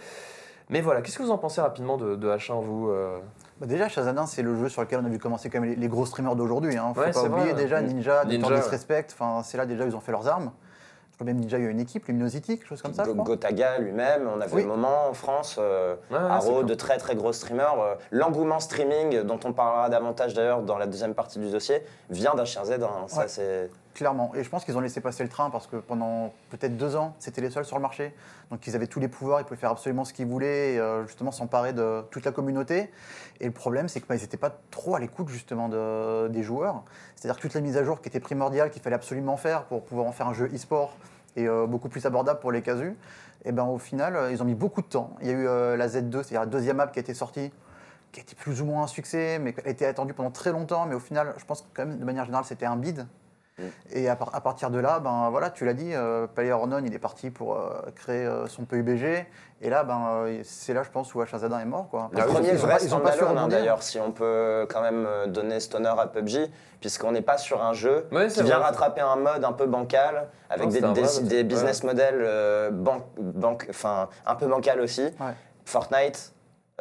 Mais 0.69 0.81
voilà, 0.81 1.01
qu'est-ce 1.01 1.17
que 1.17 1.23
vous 1.23 1.31
en 1.31 1.37
pensez 1.37 1.61
rapidement 1.61 1.97
de, 1.97 2.15
de 2.15 2.29
H1, 2.29 2.61
vous 2.61 2.89
euh 2.89 3.17
Bah 3.59 3.65
déjà, 3.65 3.87
Shazadin, 3.89 4.27
c'est 4.27 4.43
le 4.43 4.55
jeu 4.55 4.69
sur 4.69 4.81
lequel 4.81 4.99
on 5.01 5.05
a 5.05 5.09
vu 5.09 5.17
commencer 5.17 5.49
quand 5.49 5.59
même 5.59 5.69
les, 5.71 5.75
les 5.75 5.87
gros 5.87 6.05
streamers 6.05 6.35
d'aujourd'hui. 6.35 6.77
Hein. 6.77 6.91
Faut 6.93 7.01
Ouais, 7.01 7.11
pas 7.11 7.23
oublier 7.23 7.53
vrai. 7.53 7.63
déjà 7.63 7.81
Ninja, 7.81 8.23
Ninja. 8.25 8.55
Disrespect. 8.55 9.07
Enfin, 9.13 9.41
c'est 9.43 9.57
là 9.57 9.65
déjà 9.65 9.85
ils 9.85 9.95
ont 9.95 9.99
fait 9.99 10.11
leurs 10.11 10.27
armes. 10.27 10.51
Je 11.11 11.15
crois 11.15 11.25
même 11.25 11.37
Ninja, 11.41 11.57
il 11.57 11.63
y 11.63 11.67
a 11.67 11.71
une 11.71 11.79
équipe, 11.79 12.05
Luminosity, 12.07 12.57
quelque 12.59 12.67
chose 12.67 12.81
comme 12.83 12.93
ça. 12.93 13.03
je 13.03 13.09
Go- 13.09 13.15
crois. 13.15 13.25
Gotaga 13.35 13.79
lui-même, 13.79 14.29
on 14.33 14.39
avait 14.39 14.53
Oui. 14.53 14.61
le 14.61 14.67
moment 14.69 15.07
en 15.09 15.13
France, 15.13 15.57
euh, 15.59 15.95
Ouais, 16.11 16.17
Haro, 16.17 16.63
de 16.63 16.73
très 16.75 16.97
très 16.97 17.15
gros 17.15 17.33
streamers. 17.33 17.79
euh, 17.81 17.95
L'engouement 18.11 18.59
streaming, 18.59 19.23
dont 19.23 19.39
on 19.43 19.51
parlera 19.51 19.89
davantage 19.89 20.33
d'ailleurs 20.35 20.61
dans 20.61 20.77
la 20.77 20.85
deuxième 20.87 21.15
partie 21.15 21.39
du 21.39 21.49
dossier, 21.49 21.83
vient 22.11 22.35
d'H1Z. 22.35 22.83
hein. 22.83 22.87
Ça, 23.07 23.21
Ouais. 23.21 23.27
c'est. 23.27 23.69
Et 24.35 24.43
je 24.43 24.49
pense 24.49 24.65
qu'ils 24.65 24.77
ont 24.77 24.81
laissé 24.81 25.01
passer 25.01 25.23
le 25.23 25.29
train 25.29 25.49
parce 25.49 25.67
que 25.67 25.75
pendant 25.77 26.33
peut-être 26.49 26.77
deux 26.77 26.95
ans, 26.95 27.15
c'était 27.19 27.41
les 27.41 27.49
seuls 27.49 27.65
sur 27.65 27.75
le 27.77 27.81
marché. 27.81 28.13
Donc 28.51 28.65
ils 28.67 28.75
avaient 28.75 28.87
tous 28.87 28.99
les 28.99 29.07
pouvoirs, 29.07 29.41
ils 29.41 29.43
pouvaient 29.43 29.59
faire 29.59 29.71
absolument 29.71 30.05
ce 30.05 30.13
qu'ils 30.13 30.27
voulaient, 30.27 30.77
euh, 30.77 31.05
justement 31.05 31.31
s'emparer 31.31 31.73
de 31.73 32.01
toute 32.11 32.25
la 32.25 32.31
communauté. 32.31 32.91
Et 33.39 33.45
le 33.45 33.51
problème, 33.51 33.87
c'est 33.87 34.01
qu'ils 34.01 34.15
n'étaient 34.15 34.37
pas 34.37 34.51
trop 34.71 34.95
à 34.95 34.99
l'écoute 34.99 35.29
justement 35.29 35.69
de- 35.69 36.27
des 36.29 36.43
joueurs. 36.43 36.83
C'est-à-dire 37.15 37.37
que 37.37 37.41
toutes 37.41 37.53
les 37.53 37.61
mises 37.61 37.77
à 37.77 37.83
jour 37.83 38.01
qui 38.01 38.07
étaient 38.09 38.19
primordiales, 38.19 38.69
qu'il 38.71 38.81
fallait 38.81 38.95
absolument 38.95 39.37
faire 39.37 39.63
pour 39.65 39.83
pouvoir 39.83 40.07
en 40.07 40.11
faire 40.11 40.27
un 40.27 40.33
jeu 40.33 40.49
e-sport 40.53 40.95
et 41.35 41.47
euh, 41.47 41.67
beaucoup 41.67 41.89
plus 41.89 42.05
abordable 42.05 42.39
pour 42.39 42.51
les 42.51 42.61
casus, 42.61 42.95
et 43.45 43.51
ben 43.51 43.63
au 43.63 43.77
final, 43.77 44.15
euh, 44.15 44.31
ils 44.31 44.41
ont 44.41 44.45
mis 44.45 44.55
beaucoup 44.55 44.81
de 44.81 44.87
temps. 44.87 45.15
Il 45.21 45.27
y 45.27 45.31
a 45.31 45.33
eu 45.33 45.77
la 45.77 45.87
Z2, 45.87 46.11
c'est-à-dire 46.23 46.41
la 46.41 46.45
deuxième 46.45 46.77
map 46.77 46.87
qui 46.87 46.99
a 46.99 47.01
été 47.01 47.13
sortie 47.13 47.51
qui 48.11 48.19
a 48.19 48.23
été 48.23 48.33
plus 48.35 48.59
ou 48.59 48.65
moins 48.65 48.85
un 48.85 48.87
succès, 48.87 49.37
mais 49.37 49.53
qui 49.53 49.61
a 49.61 49.69
été 49.69 49.85
attendue 49.85 50.15
pendant 50.15 50.31
très 50.31 50.51
longtemps. 50.51 50.87
Mais 50.87 50.95
au 50.95 50.99
final, 50.99 51.35
je 51.37 51.45
pense 51.45 51.61
que 51.61 51.67
quand 51.75 51.85
même, 51.85 51.99
de 51.99 52.03
manière 52.03 52.25
générale, 52.25 52.43
c'était 52.43 52.65
un 52.65 52.75
bid. 52.75 53.05
Mm. 53.59 53.97
Et 53.97 54.09
à, 54.09 54.15
par- 54.15 54.33
à 54.33 54.41
partir 54.41 54.69
de 54.71 54.79
là, 54.79 54.99
ben 54.99 55.29
voilà, 55.29 55.49
tu 55.49 55.65
l'as 55.65 55.73
dit, 55.73 55.93
euh, 55.93 56.27
PlayerUnknown, 56.27 56.85
il 56.85 56.93
est 56.93 56.99
parti 56.99 57.29
pour 57.29 57.55
euh, 57.57 57.69
créer 57.95 58.25
euh, 58.25 58.47
son 58.47 58.63
PUBG. 58.65 59.25
Et 59.61 59.69
là, 59.69 59.83
ben 59.83 59.99
euh, 60.25 60.39
c'est 60.43 60.73
là, 60.73 60.83
je 60.83 60.89
pense, 60.89 61.13
où 61.13 61.21
H1Z1 61.21 61.61
est 61.61 61.65
mort, 61.65 61.89
quoi. 61.89 62.09
Le 62.11 62.17
Parce 62.17 62.31
premier 62.31 62.49
qu'ils 62.49 62.57
ont 62.57 62.61
vrai 62.61 62.77
pas- 62.77 62.83
ils 62.83 62.95
ont 62.95 62.99
pas 62.99 63.11
hein, 63.37 63.47
d'ailleurs, 63.49 63.83
si 63.83 63.99
on 63.99 64.11
peut 64.11 64.65
quand 64.69 64.81
même 64.81 65.07
donner 65.27 65.59
cet 65.59 65.75
honneur 65.75 65.99
à 65.99 66.07
PUBG, 66.07 66.49
puisqu'on 66.79 67.11
n'est 67.11 67.21
pas 67.21 67.37
sur 67.37 67.61
un 67.63 67.73
jeu 67.73 68.07
Ouais, 68.11 68.27
qui 68.27 68.41
vient 68.43 68.55
vrai. 68.57 68.67
rattraper 68.67 69.01
un 69.01 69.17
mode 69.17 69.43
un 69.43 69.51
peu 69.51 69.65
bancal, 69.65 70.29
avec 70.49 70.67
Non, 70.67 70.71
des, 70.71 70.79
c'est 70.79 70.85
un 70.85 70.91
des- 70.93 71.01
vrai, 71.01 71.21
des 71.23 71.35
ouais. 71.37 71.43
business 71.43 71.83
models 71.83 72.21
euh, 72.21 72.69
ban- 72.71 73.05
banque- 73.17 73.67
enfin, 73.69 74.07
un 74.25 74.35
peu 74.35 74.47
bancal 74.47 74.79
aussi. 74.79 75.03
Ouais. 75.03 75.33
Fortnite, 75.65 76.33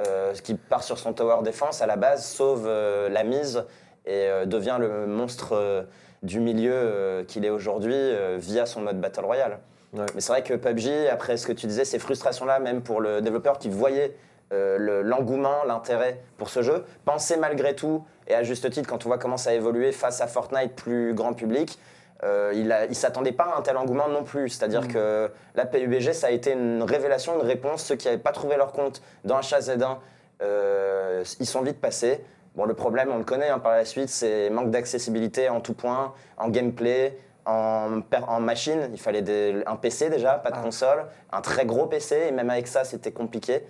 euh, 0.06 0.32
qui 0.34 0.54
part 0.54 0.84
sur 0.84 0.98
son 0.98 1.12
tower 1.12 1.42
defense 1.42 1.82
à 1.82 1.86
la 1.86 1.96
base, 1.96 2.24
sauve 2.24 2.64
euh, 2.68 3.08
la 3.08 3.24
mise 3.24 3.64
et 4.06 4.28
euh, 4.28 4.46
devient 4.46 4.76
le 4.78 5.06
monstre 5.08 5.48
euh, 5.56 5.82
du 6.22 6.40
milieu 6.40 6.72
euh, 6.74 7.24
qu'il 7.24 7.44
est 7.44 7.50
aujourd'hui 7.50 7.94
euh, 7.94 8.36
via 8.38 8.66
son 8.66 8.80
mode 8.80 9.00
Battle 9.00 9.24
Royale. 9.24 9.58
Ouais. 9.94 10.04
Mais 10.14 10.20
c'est 10.20 10.32
vrai 10.32 10.42
que 10.42 10.54
PUBG, 10.54 11.08
après 11.10 11.36
ce 11.36 11.46
que 11.46 11.52
tu 11.52 11.66
disais, 11.66 11.84
ces 11.84 11.98
frustrations-là, 11.98 12.58
même 12.58 12.82
pour 12.82 13.00
le 13.00 13.20
développeur 13.20 13.58
qui 13.58 13.68
voyait 13.70 14.14
euh, 14.52 14.76
le- 14.78 15.02
l'engouement, 15.02 15.64
l'intérêt 15.66 16.20
pour 16.38 16.48
ce 16.50 16.62
jeu, 16.62 16.84
pensait 17.04 17.36
malgré 17.36 17.74
tout, 17.74 18.04
et 18.26 18.34
à 18.34 18.42
juste 18.42 18.68
titre, 18.70 18.88
quand 18.88 19.04
on 19.06 19.08
voit 19.08 19.18
comment 19.18 19.36
ça 19.36 19.50
a 19.50 19.54
évolué 19.54 19.92
face 19.92 20.20
à 20.20 20.26
Fortnite 20.26 20.74
plus 20.74 21.14
grand 21.14 21.32
public, 21.34 21.78
euh, 22.24 22.50
il 22.54 22.66
ne 22.68 22.94
s'attendait 22.94 23.32
pas 23.32 23.44
à 23.54 23.58
un 23.58 23.62
tel 23.62 23.76
engouement 23.76 24.08
non 24.08 24.24
plus. 24.24 24.48
C'est-à-dire 24.48 24.82
Mm. 24.82 24.88
que 24.88 25.30
la 25.54 25.66
PUBG, 25.66 26.12
ça 26.12 26.26
a 26.26 26.30
été 26.30 26.52
une 26.52 26.82
révélation, 26.82 27.40
une 27.40 27.46
réponse. 27.46 27.84
Ceux 27.84 27.94
qui 27.96 28.06
n'avaient 28.08 28.18
pas 28.18 28.32
trouvé 28.32 28.56
leur 28.56 28.72
compte 28.72 29.00
dans 29.24 29.38
HZ1, 29.40 29.98
euh, 30.42 31.22
ils 31.40 31.46
sont 31.46 31.62
vite 31.62 31.80
passés. 31.80 32.24
Bon, 32.58 32.64
le 32.64 32.74
problème, 32.74 33.08
on 33.12 33.18
le 33.18 33.24
connaît 33.24 33.50
hein, 33.50 33.60
par 33.60 33.70
la 33.70 33.84
suite, 33.84 34.08
c'est 34.08 34.50
manque 34.50 34.72
d'accessibilité 34.72 35.48
en 35.48 35.60
tout 35.60 35.74
point, 35.74 36.12
en 36.38 36.48
gameplay, 36.48 37.16
en, 37.46 38.00
machine. 38.40 38.90
Il 38.92 38.98
fallait 38.98 39.22
des- 39.22 39.62
un 39.64 39.76
PC 39.76 40.10
déjà, 40.10 40.32
pas 40.34 40.50
de 40.50 40.56
Ah. 40.58 40.62
console, 40.64 41.06
un 41.30 41.40
très 41.40 41.64
gros 41.66 41.86
PC, 41.86 42.16
et 42.28 42.32
même 42.32 42.50
avec 42.50 42.66
ça, 42.66 42.82
c'était 42.82 43.12
compliqué. 43.12 43.62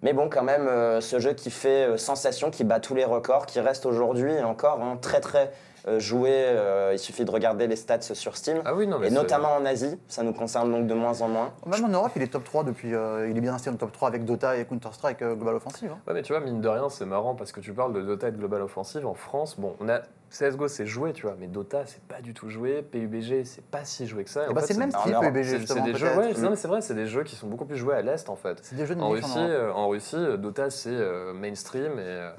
Mais 0.00 0.14
bon, 0.14 0.30
quand 0.30 0.42
même, 0.42 0.66
euh, 0.68 1.02
ce 1.02 1.18
jeu 1.18 1.34
qui 1.34 1.50
fait 1.50 1.86
euh, 1.86 1.96
sensation, 1.98 2.50
qui 2.50 2.64
bat 2.64 2.80
tous 2.80 2.94
les 2.94 3.04
records, 3.04 3.44
qui 3.44 3.60
reste 3.60 3.84
aujourd'hui 3.84 4.42
encore 4.42 4.80
hein, 4.82 4.96
très 5.02 5.20
très 5.20 5.52
euh, 5.86 5.98
joué. 6.00 6.30
euh, 6.32 6.90
il 6.92 6.98
suffit 6.98 7.24
de 7.24 7.30
regarder 7.30 7.66
les 7.66 7.76
stats 7.76 8.00
sur 8.00 8.36
Steam. 8.36 8.62
Ah 8.64 8.74
oui, 8.74 8.86
non, 8.86 8.98
mais 8.98 9.08
et 9.08 9.10
notamment 9.10 9.54
en 9.56 9.64
Asie, 9.66 9.98
ça 10.08 10.22
nous 10.22 10.32
concerne 10.32 10.70
donc 10.72 10.86
de 10.86 10.94
moins 10.94 11.20
en 11.22 11.28
moins. 11.28 11.52
Même 11.66 11.84
en 11.84 11.88
Europe, 11.88 12.12
il 12.16 12.22
est 12.22 12.28
top 12.32 12.44
3 12.44 12.64
depuis. 12.64 12.94
euh, 12.94 13.28
il 13.28 13.36
est 13.36 13.40
bien 13.40 13.52
resté 13.52 13.70
le 13.70 13.76
top 13.76 13.92
3 13.92 14.08
avec 14.08 14.24
Dota 14.24 14.56
et 14.56 14.64
Counter-Strike 14.64 15.18
Global 15.18 15.54
Offensive. 15.56 15.90
hein. 15.92 15.98
Ouais, 16.06 16.14
mais 16.14 16.22
tu 16.22 16.32
vois, 16.32 16.40
mine 16.40 16.60
de 16.60 16.68
rien, 16.68 16.88
c'est 16.88 17.06
marrant 17.06 17.34
parce 17.34 17.52
que 17.52 17.60
tu 17.60 17.72
parles 17.72 17.92
de 17.92 18.00
Dota 18.02 18.28
et 18.28 18.32
de 18.32 18.36
Global 18.38 18.62
Offensive 18.62 19.06
en 19.06 19.14
France. 19.14 19.58
Bon, 19.58 19.74
on 19.80 19.88
a 19.88 20.00
CSGO, 20.36 20.68
c'est 20.68 20.86
joué, 20.86 21.12
tu 21.12 21.22
vois, 21.26 21.36
mais 21.38 21.46
Dota, 21.46 21.82
c'est 21.86 22.02
pas 22.02 22.20
du 22.20 22.34
tout 22.34 22.50
joué. 22.50 22.82
PUBG, 22.82 23.44
c'est 23.44 23.64
pas 23.64 23.84
si 23.84 24.06
joué 24.06 24.24
que 24.24 24.30
ça. 24.30 24.46
Bah, 24.52 24.60
fait, 24.60 24.66
c'est 24.68 24.72
le 24.74 24.78
même 24.80 24.90
style 24.90 25.12
PUBG, 25.20 25.44
c'est- 25.66 25.74
des 25.82 25.94
jeux, 25.94 26.06
non, 26.42 26.50
mais 26.50 26.56
c'est 26.56 26.68
vrai, 26.68 26.80
c'est 26.80 26.94
des 26.94 27.06
jeux 27.06 27.22
qui 27.22 27.36
sont 27.36 27.46
beaucoup 27.46 27.64
plus 27.64 27.76
joués 27.76 27.94
à 27.94 28.02
l'Est 28.02 28.28
en 28.28 28.36
fait. 28.36 28.58
C'est 28.62 28.74
des 28.76 28.84
jeux 28.86 28.94
de 28.96 29.00
En 29.00 29.10
Russie, 29.10 29.38
euh, 29.38 29.72
en 29.72 29.88
Russie, 29.88 30.16
euh, 30.16 30.36
Dota 30.36 30.70
c'est 30.70 30.88
euh, 30.90 31.32
mainstream 31.32 31.92
et, 31.98 32.02
euh, 32.02 32.30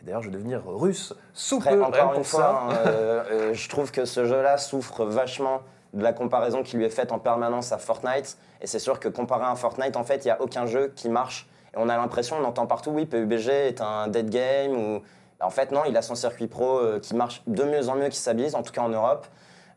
et 0.00 0.04
d'ailleurs 0.04 0.22
je 0.22 0.28
vais 0.28 0.34
devenir 0.36 0.62
russe 0.66 1.14
sous 1.32 1.58
peu 1.60 1.82
encore 1.82 2.10
pour 2.10 2.18
une 2.18 2.24
fois, 2.24 2.68
ça. 2.70 2.80
hein, 2.90 3.52
je 3.52 3.68
trouve 3.68 3.90
que 3.92 4.04
ce 4.04 4.26
jeu-là 4.26 4.58
souffre 4.58 5.04
vachement 5.06 5.62
de 5.94 6.02
la 6.02 6.12
comparaison 6.12 6.62
qui 6.62 6.76
lui 6.76 6.84
est 6.84 6.90
faite 6.90 7.12
en 7.12 7.18
permanence 7.18 7.72
à 7.72 7.78
Fortnite. 7.78 8.36
Et 8.60 8.66
c'est 8.66 8.78
sûr 8.78 9.00
que 9.00 9.08
comparé 9.08 9.46
à 9.46 9.54
Fortnite, 9.54 9.96
en 9.96 10.04
fait, 10.04 10.16
il 10.24 10.26
n'y 10.26 10.32
a 10.32 10.42
aucun 10.42 10.66
jeu 10.66 10.92
qui 10.94 11.08
marche. 11.08 11.48
Et 11.74 11.76
on 11.78 11.88
a 11.88 11.96
l'impression, 11.96 12.36
on 12.40 12.44
entend 12.44 12.66
partout, 12.66 12.90
oui, 12.90 13.06
PUBG 13.06 13.48
est 13.48 13.80
un 13.80 14.06
dead 14.08 14.28
game. 14.28 14.72
Ou... 14.76 15.02
En 15.40 15.50
fait, 15.50 15.70
non, 15.70 15.82
il 15.86 15.96
a 15.96 16.02
son 16.02 16.14
circuit 16.14 16.46
pro 16.48 16.78
euh, 16.78 16.98
qui 17.00 17.14
marche 17.14 17.42
de 17.46 17.62
mieux 17.64 17.88
en 17.88 17.94
mieux, 17.94 18.08
qui 18.08 18.18
stabilise, 18.18 18.54
en 18.54 18.62
tout 18.62 18.72
cas 18.72 18.82
en 18.82 18.88
Europe. 18.88 19.26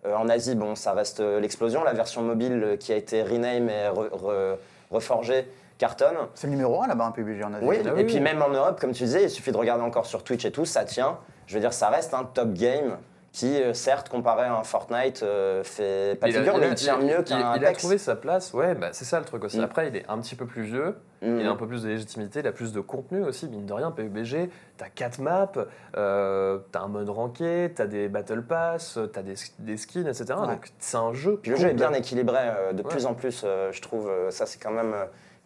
Euh, 0.05 0.15
en 0.15 0.27
Asie, 0.29 0.55
bon, 0.55 0.73
ça 0.75 0.93
reste 0.93 1.19
euh, 1.19 1.39
l'explosion. 1.39 1.83
La 1.83 1.93
version 1.93 2.23
mobile 2.23 2.63
euh, 2.63 2.77
qui 2.77 2.91
a 2.91 2.95
été 2.95 3.21
rename 3.21 3.69
et 3.69 3.87
re- 3.87 4.09
re- 4.09 4.55
reforgée 4.89 5.47
cartonne. 5.77 6.15
C'est 6.33 6.47
le 6.47 6.51
numéro 6.51 6.81
1 6.81 6.87
là-bas, 6.87 7.05
un 7.05 7.11
PUBG 7.11 7.43
en 7.43 7.53
Asie. 7.53 7.65
Oui, 7.65 7.77
Ah 7.85 7.89
et 7.89 7.91
oui, 7.91 8.03
puis 8.05 8.15
oui. 8.15 8.19
même 8.21 8.41
en 8.41 8.49
Europe, 8.49 8.79
comme 8.79 8.91
tu 8.93 9.03
disais, 9.03 9.23
il 9.23 9.29
suffit 9.29 9.51
de 9.51 9.57
regarder 9.57 9.83
encore 9.83 10.05
sur 10.07 10.23
Twitch 10.23 10.45
et 10.45 10.51
tout, 10.51 10.65
ça 10.65 10.83
tient. 10.85 11.17
Je 11.47 11.53
veux 11.55 11.59
dire, 11.59 11.73
ça 11.73 11.89
reste 11.89 12.13
un 12.15 12.23
top 12.23 12.53
game 12.53 12.97
qui, 13.31 13.61
euh, 13.61 13.73
certes, 13.73 14.09
comparé 14.09 14.43
à 14.43 14.57
un 14.57 14.63
Fortnite, 14.63 15.23
euh, 15.23 15.63
fait 15.63 16.19
pas 16.19 16.27
de 16.27 16.31
Il 16.33 16.37
figure, 16.39 16.57
mais 16.57 16.67
il 16.67 16.75
tient 16.75 16.97
mieux 16.97 17.21
qu'un 17.23 17.39
Il 17.39 17.43
a 17.43 17.51
Apex. 17.69 17.79
trouvé 17.79 17.97
sa 17.97 18.15
place, 18.17 18.53
ouais, 18.53 18.75
bah, 18.75 18.89
c'est 18.91 19.05
ça 19.05 19.19
le 19.19 19.25
truc 19.25 19.43
aussi. 19.45 19.57
Mm. 19.59 19.63
Après, 19.63 19.87
il 19.87 19.95
est 19.95 20.05
un 20.09 20.19
petit 20.19 20.35
peu 20.35 20.45
plus 20.45 20.63
vieux, 20.63 20.97
Mm. 21.21 21.39
il 21.39 21.45
a 21.47 21.51
un 21.51 21.55
peu 21.55 21.65
plus 21.67 21.83
de 21.83 21.87
légitimité, 21.87 22.39
il 22.41 22.47
a 22.47 22.51
plus 22.51 22.73
de 22.73 22.81
contenu 22.81 23.23
aussi, 23.23 23.47
mine 23.47 23.65
de 23.65 23.71
rien. 23.73 23.91
PUBG, 23.91 24.49
t'as 24.77 24.89
4 24.89 25.19
maps, 25.19 25.51
euh, 25.95 26.59
t'as 26.73 26.81
un 26.81 26.87
mode 26.87 27.09
ranké, 27.09 27.71
t'as 27.73 27.85
des 27.85 28.09
battle 28.09 28.41
pass, 28.41 28.99
t'as 29.13 29.21
des, 29.21 29.35
des 29.59 29.77
skins, 29.77 30.07
etc. 30.07 30.25
Ouais. 30.37 30.47
Donc 30.47 30.69
c'est 30.79 30.97
un 30.97 31.13
jeu. 31.13 31.39
Puis 31.41 31.51
le 31.51 31.57
jeu 31.57 31.69
est 31.69 31.73
bien 31.73 31.93
équilibré, 31.93 32.37
euh, 32.41 32.73
de 32.73 32.81
Ouais. 32.83 32.89
plus 32.89 33.05
en 33.05 33.13
plus, 33.13 33.45
je 33.71 33.81
trouve. 33.81 34.11
ça, 34.29 34.45
c'est 34.45 34.59
quand 34.61 34.71
même 34.71 34.93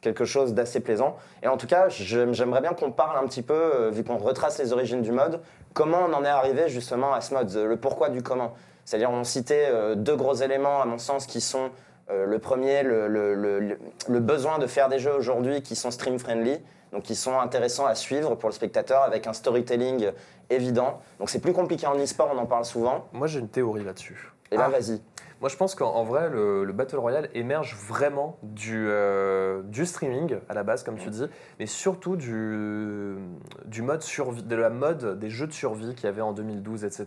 quelque 0.05 0.23
chose 0.25 0.53
d'assez 0.53 0.79
plaisant. 0.79 1.17
Et 1.43 1.47
en 1.47 1.57
tout 1.57 1.65
cas, 1.67 1.89
j'aimerais 1.89 2.61
bien 2.61 2.73
qu'on 2.73 2.91
parle 2.91 3.17
un 3.17 3.27
petit 3.27 3.41
peu, 3.41 3.53
euh, 3.53 3.89
vu 3.89 4.03
qu'on 4.03 4.17
retrace 4.17 4.59
les 4.59 4.71
origines 4.71 5.01
du 5.01 5.11
mode, 5.11 5.41
comment 5.73 6.01
on 6.07 6.13
en 6.13 6.23
est 6.23 6.27
arrivé 6.29 6.69
justement 6.69 7.13
à 7.13 7.21
ce 7.21 7.33
mode, 7.33 7.51
euh, 7.55 7.65
le 7.67 7.77
pourquoi 7.77 8.09
du 8.09 8.21
comment. 8.21 8.53
C'est-à-dire, 8.85 9.09
on 9.09 9.23
citait 9.23 9.67
euh, 9.71 9.95
deux 9.95 10.15
gros 10.15 10.35
éléments, 10.35 10.79
à 10.81 10.85
mon 10.85 10.99
sens, 10.99 11.25
qui 11.25 11.41
sont 11.41 11.71
euh, 12.11 12.27
le 12.27 12.37
premier, 12.37 12.83
le, 12.83 13.07
le- 13.07 13.33
le- 13.33 13.59
le- 13.59 13.79
le 14.07 14.19
besoin 14.19 14.59
de 14.59 14.67
faire 14.67 14.89
des 14.89 14.99
jeux 14.99 15.15
aujourd'hui 15.15 15.63
qui 15.63 15.75
sont 15.75 15.89
stream-friendly, 15.89 16.59
donc 16.93 17.01
qui 17.01 17.15
sont 17.15 17.39
intéressants 17.39 17.87
à 17.87 17.95
suivre 17.95 18.35
pour 18.35 18.47
le 18.47 18.53
spectateur, 18.53 19.01
avec 19.01 19.25
un 19.25 19.33
storytelling 19.33 20.11
évident. 20.51 20.99
Donc 21.17 21.31
c'est 21.31 21.39
plus 21.39 21.53
compliqué 21.53 21.87
en 21.87 21.95
e-sport, 21.97 22.29
on 22.31 22.37
en 22.37 22.45
parle 22.45 22.63
souvent. 22.65 23.05
Moi 23.11 23.25
j'ai 23.25 23.39
une 23.39 23.49
théorie 23.49 23.83
là-dessus. 23.83 24.31
Et 24.51 24.57
là, 24.57 24.65
Ah. 24.67 24.69
vas-y. 24.69 25.01
Moi, 25.45 25.51
je 25.51 25.57
pense 25.57 25.75
qu'en 25.75 25.93
en 25.93 26.03
vrai, 26.03 26.27
le, 26.31 26.63
le 26.63 26.73
Battle 26.73 26.97
Royale 26.97 27.29
émerge 27.35 27.75
vraiment 27.75 28.39
du, 28.41 28.87
euh, 28.89 29.61
du 29.61 29.85
streaming, 29.85 30.39
à 30.49 30.55
la 30.55 30.63
base, 30.63 30.81
comme 30.81 30.97
tu 30.97 31.07
dis, 31.11 31.25
mais 31.59 31.67
surtout 31.67 32.15
du, 32.15 33.15
du 33.65 33.83
mode 33.83 34.01
survie, 34.01 34.41
de 34.41 34.55
la 34.55 34.71
mode 34.71 35.19
des 35.19 35.29
jeux 35.29 35.45
de 35.45 35.53
survie 35.53 35.93
qu'il 35.93 36.05
y 36.05 36.07
avait 36.07 36.21
en 36.21 36.33
2012, 36.33 36.83
etc. 36.83 37.05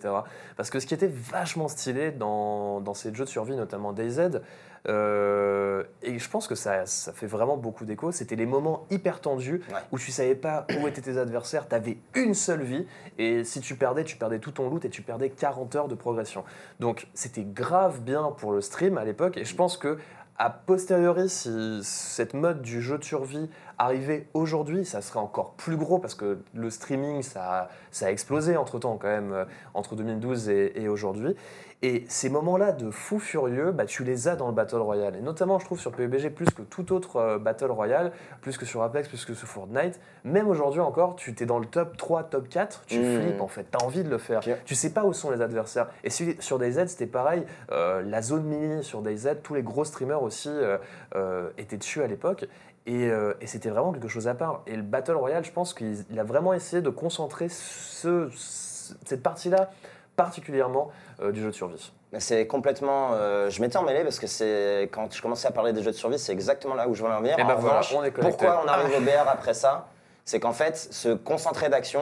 Parce 0.57 0.70
que 0.70 0.79
ce 0.79 0.87
qui 0.87 0.94
était 0.94 1.11
vachement 1.12 1.66
stylé 1.66 2.12
dans, 2.12 2.81
dans 2.81 2.94
ces 2.94 3.12
jeux 3.12 3.24
de 3.24 3.29
survie, 3.29 3.57
notamment 3.57 3.92
DayZ, 3.92 4.40
euh, 4.88 5.83
et 6.05 6.20
je 6.20 6.31
pense 6.31 6.46
que 6.46 6.55
ça, 6.55 6.87
ça 6.87 7.12
fait 7.12 7.27
vraiment 7.27 7.57
beaucoup 7.57 7.85
d'écho, 7.85 8.12
c'était 8.12 8.37
les 8.37 8.46
moments 8.46 8.87
hyper 8.90 9.20
tendus 9.20 9.61
Ouais. 9.68 9.81
où 9.90 9.98
tu 9.98 10.12
savais 10.12 10.37
pas 10.37 10.66
où 10.81 10.87
étaient 10.87 11.01
tes 11.01 11.18
adversaires, 11.18 11.68
tu 11.68 11.74
avais 11.74 11.98
une 12.14 12.33
seule 12.35 12.62
vie, 12.62 12.87
et 13.18 13.42
si 13.42 13.61
tu 13.61 13.74
perdais, 13.74 14.05
tu 14.05 14.16
perdais 14.16 14.38
tout 14.38 14.53
ton 14.53 14.70
loot 14.70 14.85
et 14.85 14.88
tu 14.90 15.03
perdais 15.03 15.31
40 15.31 15.74
heures 15.74 15.88
de 15.88 15.96
progression. 15.96 16.44
Donc 16.79 17.09
c'était 17.12 17.42
grave 17.42 18.01
bien 18.03 18.28
pour 18.33 18.53
le 18.53 18.61
stream 18.61 18.99
à 18.99 19.05
l'époque 19.05 19.37
et 19.37 19.45
je 19.45 19.55
pense 19.55 19.77
que 19.77 19.99
a 20.38 20.51
posteriori, 20.51 21.29
si 21.29 21.81
cette 21.83 22.33
mode 22.33 22.62
du 22.62 22.81
jeu 22.81 22.97
de 22.99 23.05
survie 23.05 23.51
arrivait 23.79 24.27
aujourd'hui, 24.35 24.85
ça 24.85 25.01
serait 25.03 25.21
encore 25.21 25.53
plus 25.55 25.77
gros 25.77 25.99
parce 25.99 26.14
que 26.14 26.38
le 26.55 26.71
streaming, 26.71 27.23
ça, 27.23 27.43
a- 27.62 27.69
ça 27.91 28.07
a 28.07 28.11
explosé 28.11 28.57
entre-temps 28.57 28.97
quand 29.01 29.09
même, 29.09 29.33
euh, 29.33 29.45
entre 29.75 29.95
2012 29.95 30.49
et, 30.49 30.73
et 30.83 30.88
aujourd'hui. 30.88 31.37
Et 31.81 32.05
ces 32.09 32.29
moments-là 32.29 32.73
de 32.73 32.91
fou 32.91 33.21
furieux, 33.21 33.71
bah, 33.71 33.85
tu 33.85 34.03
les 34.03 34.27
as 34.27 34.35
dans 34.35 34.49
le 34.49 34.53
Battle 34.53 34.79
Royale. 34.81 35.14
Et 35.14 35.21
notamment, 35.21 35.61
je 35.61 35.64
trouve, 35.64 35.79
sur 35.79 35.93
PUBG, 35.93 36.31
plus 36.31 36.51
que 36.51 36.62
tout 36.62 36.93
autre 36.93 37.17
euh, 37.19 37.38
Battle 37.38 37.71
Royale, 37.71 38.11
plus 38.41 38.59
que 38.59 38.67
sur 38.67 38.83
Apex, 38.83 39.07
plus 39.07 39.25
que 39.25 39.33
sur 39.33 39.47
Fortnite, 39.47 40.01
même 40.25 40.49
aujourd'hui 40.49 40.81
encore, 40.81 41.14
tu 41.14 41.33
t'es 41.37 41.47
dans 41.47 41.61
le 41.61 41.67
top 41.67 41.97
3, 41.97 42.25
top 42.25 42.49
4, 42.49 42.83
tu 42.87 42.99
Mmh. 42.99 43.21
flippes 43.23 43.41
en 43.41 43.47
fait, 43.47 43.64
tu 43.71 43.79
as 43.81 43.85
envie 43.87 44.03
de 44.03 44.11
le 44.11 44.19
faire. 44.19 44.41
Ok. 44.45 44.53
Tu 44.64 44.75
sais 44.75 44.91
pas 44.91 45.05
où 45.05 45.12
sont 45.12 45.31
les 45.31 45.41
adversaires. 45.41 45.87
Et 46.03 46.11
sur 46.11 46.27
sur 46.41 46.59
DayZ, 46.59 46.87
c'était 46.88 47.07
pareil. 47.07 47.45
Euh, 47.71 48.03
la 48.03 48.23
zone 48.23 48.43
mini 48.43 48.83
sur 48.83 49.01
DayZ, 49.01 49.37
tous 49.45 49.55
les 49.55 49.62
gros 49.62 49.85
streamers 49.85 50.21
aussi 50.25 50.49
euh, 50.49 50.79
euh, 51.14 51.49
étaient 51.59 51.77
dessus 51.77 52.03
à 52.03 52.09
l'époque. 52.09 52.49
Et, 52.87 53.11
et 53.43 53.47
c'était 53.47 53.67
vraiment 53.70 53.92
quelque 53.92 54.09
chose 54.09 54.28
à 54.28 54.35
part. 54.35 54.62
Et 54.66 54.76
le 54.76 54.83
Battle 54.83 55.14
Royale, 55.16 55.44
je 55.44 55.52
pense 55.52 55.74
qu'il 55.74 56.04
il 56.11 56.18
a 56.20 56.24
vraiment 56.24 56.52
essayé 56.54 56.83
de 56.83 56.90
concentrer 56.90 57.48
ce- 57.48 58.28
ce- 58.35 58.94
cette 59.04 59.22
partie-là 59.22 59.70
particulièrement 60.16 60.90
euh, 61.20 61.31
du 61.33 61.40
jeu 61.40 61.48
de 61.48 61.52
survie. 61.54 61.92
C'est 62.18 62.46
complètement. 62.46 63.11
euh, 63.12 63.50
je 63.50 63.61
m'étais 63.61 63.76
emmêlé 63.76 64.02
parce 64.02 64.18
que 64.18 64.26
c'est 64.26 64.88
quand 64.92 65.12
je 65.14 65.20
commençais 65.20 65.46
à 65.46 65.50
parler 65.50 65.72
des 65.72 65.83
jeux 65.83 65.90
de 65.90 65.96
survie, 65.96 66.18
c'est 66.18 66.33
exactement 66.33 66.74
là 66.74 66.88
où 66.88 66.94
je 66.94 67.02
voulais 67.02 67.14
en 67.14 67.20
venir. 67.20 67.37
Eh 67.38 67.44
ben 67.44 67.54
En 67.54 67.57
voilà, 67.59 67.81
revanche, 67.81 67.94
on 67.94 68.02
est 68.02 68.11
connecté. 68.11 68.37
pourquoi 68.46 68.62
on 68.64 68.68
arrive 68.68 68.94
au 68.98 69.00
BR 69.00 69.28
après 69.28 69.54
ça? 69.54 69.88
C'est 70.24 70.40
qu'en 70.40 70.52
fait, 70.52 70.76
se 70.76 71.11
concentrer 71.11 71.68
d'action, 71.68 72.00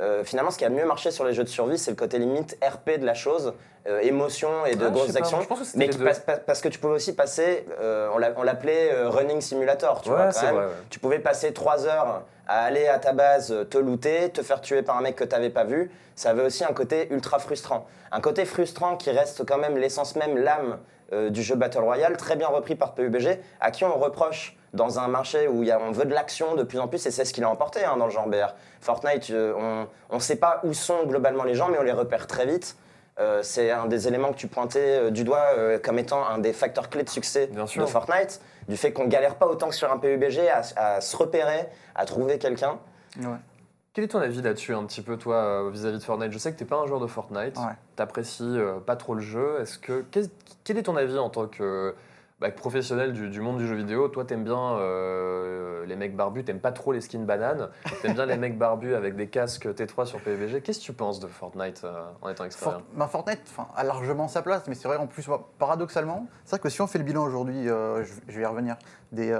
euh, 0.00 0.24
finalement, 0.24 0.50
ce 0.50 0.58
qui 0.58 0.64
a 0.64 0.68
mieux 0.70 0.84
marché 0.84 1.10
sur 1.10 1.24
les 1.24 1.32
jeux 1.34 1.44
de 1.44 1.48
survie, 1.48 1.78
c'est 1.78 1.90
le 1.90 1.96
côté 1.96 2.18
limite 2.18 2.56
RP 2.62 2.98
de 2.98 3.04
la 3.06 3.14
chose, 3.14 3.54
euh, 3.86 4.00
émotion 4.00 4.64
et 4.66 4.74
de 4.76 4.86
Ah, 4.86 4.90
grosses 4.90 5.12
pas, 5.12 5.18
actions. 5.18 5.38
que 5.40 5.54
mais 5.76 5.86
les 5.86 5.90
qui 5.92 5.98
deux. 5.98 6.04
passe- 6.04 6.20
pa- 6.20 6.36
parce 6.38 6.60
que 6.60 6.68
tu 6.68 6.78
pouvais 6.78 6.94
aussi 6.94 7.14
passer, 7.14 7.66
euh, 7.80 8.08
on 8.14 8.18
l'a- 8.18 8.32
on 8.36 8.42
l'appelait 8.42 8.92
euh, 8.92 9.08
running 9.08 9.40
simulator, 9.40 10.02
tu 10.02 10.10
Ouais, 10.10 10.16
vois, 10.16 10.24
quand 10.26 10.32
c'est 10.32 10.46
même. 10.46 10.54
vrai, 10.54 10.64
ouais. 10.66 10.70
Tu 10.90 10.98
pouvais 10.98 11.18
passer 11.18 11.52
trois 11.52 11.86
heures 11.86 12.22
à 12.48 12.64
aller 12.64 12.86
à 12.88 12.98
ta 12.98 13.12
base, 13.12 13.54
te 13.70 13.78
looter, 13.78 14.30
te 14.30 14.42
faire 14.42 14.60
tuer 14.60 14.82
par 14.82 14.96
un 14.96 15.02
mec 15.02 15.14
que 15.16 15.24
tu 15.24 15.30
n'avais 15.30 15.50
pas 15.50 15.64
vu. 15.64 15.90
Ça 16.16 16.30
avait 16.30 16.42
aussi 16.44 16.64
un 16.64 16.72
côté 16.72 17.08
ultra 17.12 17.38
frustrant. 17.38 17.86
Un 18.12 18.20
côté 18.20 18.44
frustrant 18.44 18.96
qui 18.96 19.10
reste 19.10 19.44
quand 19.46 19.58
même 19.58 19.76
l'essence 19.76 20.16
même, 20.16 20.36
l'âme 20.36 20.78
euh, 21.12 21.30
du 21.30 21.42
jeu 21.42 21.54
Battle 21.56 21.80
Royale, 21.80 22.16
très 22.16 22.36
bien 22.36 22.48
repris 22.48 22.74
par 22.74 22.94
PUBG, 22.94 23.38
à 23.60 23.70
qui 23.70 23.84
on 23.84 23.98
reproche 23.98 24.56
dans 24.72 24.98
un 24.98 25.08
marché 25.08 25.48
où 25.48 25.62
il 25.62 25.68
y 25.68 25.70
a- 25.70 25.78
on 25.80 25.90
veut 25.92 26.04
de 26.06 26.14
l'action 26.14 26.54
de 26.54 26.62
plus 26.62 26.78
en 26.78 26.88
plus, 26.88 27.04
et 27.06 27.10
c'est 27.10 27.24
ce 27.24 27.32
qu'il 27.34 27.44
a 27.44 27.48
emporté 27.50 27.84
hein, 27.84 27.96
dans 27.96 28.06
le 28.06 28.10
genre 28.10 28.26
BR. 28.28 28.54
Fortnite, 28.80 29.30
euh, 29.30 29.84
on 30.10 30.14
ne 30.14 30.20
sait 30.20 30.36
pas 30.36 30.60
où 30.64 30.72
sont 30.72 31.04
globalement 31.06 31.44
les 31.44 31.54
gens, 31.54 31.68
mais 31.68 31.78
on 31.78 31.82
les 31.82 31.92
repère 31.92 32.26
très 32.26 32.46
vite. 32.46 32.76
Euh, 33.20 33.42
c'est 33.42 33.70
un 33.70 33.84
des 33.86 34.08
éléments 34.08 34.32
que 34.32 34.38
tu 34.38 34.46
pointais 34.46 34.98
euh, 34.98 35.10
du 35.10 35.22
doigt 35.24 35.44
euh, 35.58 35.78
comme 35.78 35.98
étant 35.98 36.26
un 36.26 36.38
des 36.38 36.54
facteurs 36.54 36.88
clés 36.88 37.02
de 37.02 37.10
succès 37.10 37.46
de 37.46 37.86
Fortnite, 37.86 38.40
du 38.68 38.76
fait 38.78 38.92
qu'on 38.94 39.06
galère 39.06 39.34
pas 39.34 39.46
autant 39.46 39.68
que 39.68 39.74
sur 39.74 39.92
un 39.92 39.98
PUBG 39.98 40.48
à, 40.48 40.62
à 40.76 41.00
se 41.02 41.14
repérer, 41.16 41.68
à 41.94 42.06
trouver 42.06 42.38
quelqu'un. 42.38 42.78
Ouais. 43.20 43.26
Quel 43.92 44.04
est 44.04 44.08
ton 44.08 44.20
avis 44.20 44.40
là-dessus 44.40 44.74
un 44.74 44.84
petit 44.86 45.02
peu 45.02 45.18
toi 45.18 45.68
vis-à-vis 45.70 45.98
de 45.98 46.02
Fortnite? 46.02 46.32
Je 46.32 46.38
sais 46.38 46.50
que 46.50 46.58
t'es 46.58 46.64
pas 46.64 46.76
un 46.76 46.86
joueur 46.86 47.00
de 47.00 47.06
Fortnite, 47.06 47.58
Ouais. 47.58 47.74
t'apprécies 47.96 48.42
euh, 48.58 48.78
pas 48.80 48.96
trop 48.96 49.14
le 49.14 49.20
jeu. 49.20 49.58
Est-ce 49.60 49.78
que 49.78 50.02
quel 50.64 50.78
est 50.78 50.82
ton 50.84 50.96
avis 50.96 51.18
en 51.18 51.28
tant 51.28 51.46
que 51.46 51.94
bah, 52.42 52.50
professionnel 52.50 53.12
du, 53.12 53.30
du 53.30 53.40
monde 53.40 53.58
du 53.58 53.66
jeu 53.66 53.74
vidéo 53.76 54.08
Toi, 54.08 54.24
t'aimes 54.24 54.42
bien 54.44 54.58
euh, 54.58 55.86
les 55.86 55.96
mecs 55.96 56.14
barbus, 56.16 56.44
t'aimes 56.44 56.60
pas 56.60 56.72
trop 56.72 56.92
les 56.92 57.00
skins 57.00 57.24
bananes, 57.24 57.68
t'aimes 58.02 58.14
bien 58.14 58.26
les 58.26 58.36
mecs 58.36 58.58
barbus 58.58 58.94
avec 58.94 59.14
des 59.16 59.28
casques 59.28 59.66
T3 59.68 60.06
sur 60.06 60.20
PUBG. 60.20 60.60
Qu'est-ce 60.62 60.80
que 60.80 60.84
tu 60.84 60.92
penses 60.92 61.20
de 61.20 61.28
Fortnite 61.28 61.82
euh, 61.84 62.04
en 62.20 62.28
étant 62.28 62.44
extérieur 62.44 62.80
Fort- 62.80 62.88
ben, 62.94 63.06
Fortnite 63.06 63.40
a 63.76 63.84
largement 63.84 64.26
sa 64.28 64.42
place, 64.42 64.64
mais 64.66 64.74
c'est 64.74 64.88
vrai 64.88 64.96
en 64.96 65.06
plus, 65.06 65.26
paradoxalement, 65.58 66.26
c'est 66.44 66.50
vrai 66.50 66.58
que 66.58 66.68
si 66.68 66.80
on 66.82 66.86
fait 66.86 66.98
le 66.98 67.04
bilan 67.04 67.22
aujourd'hui, 67.24 67.68
euh, 67.68 68.04
je, 68.04 68.12
je 68.28 68.36
vais 68.36 68.42
y 68.42 68.46
revenir, 68.46 68.76
des, 69.12 69.36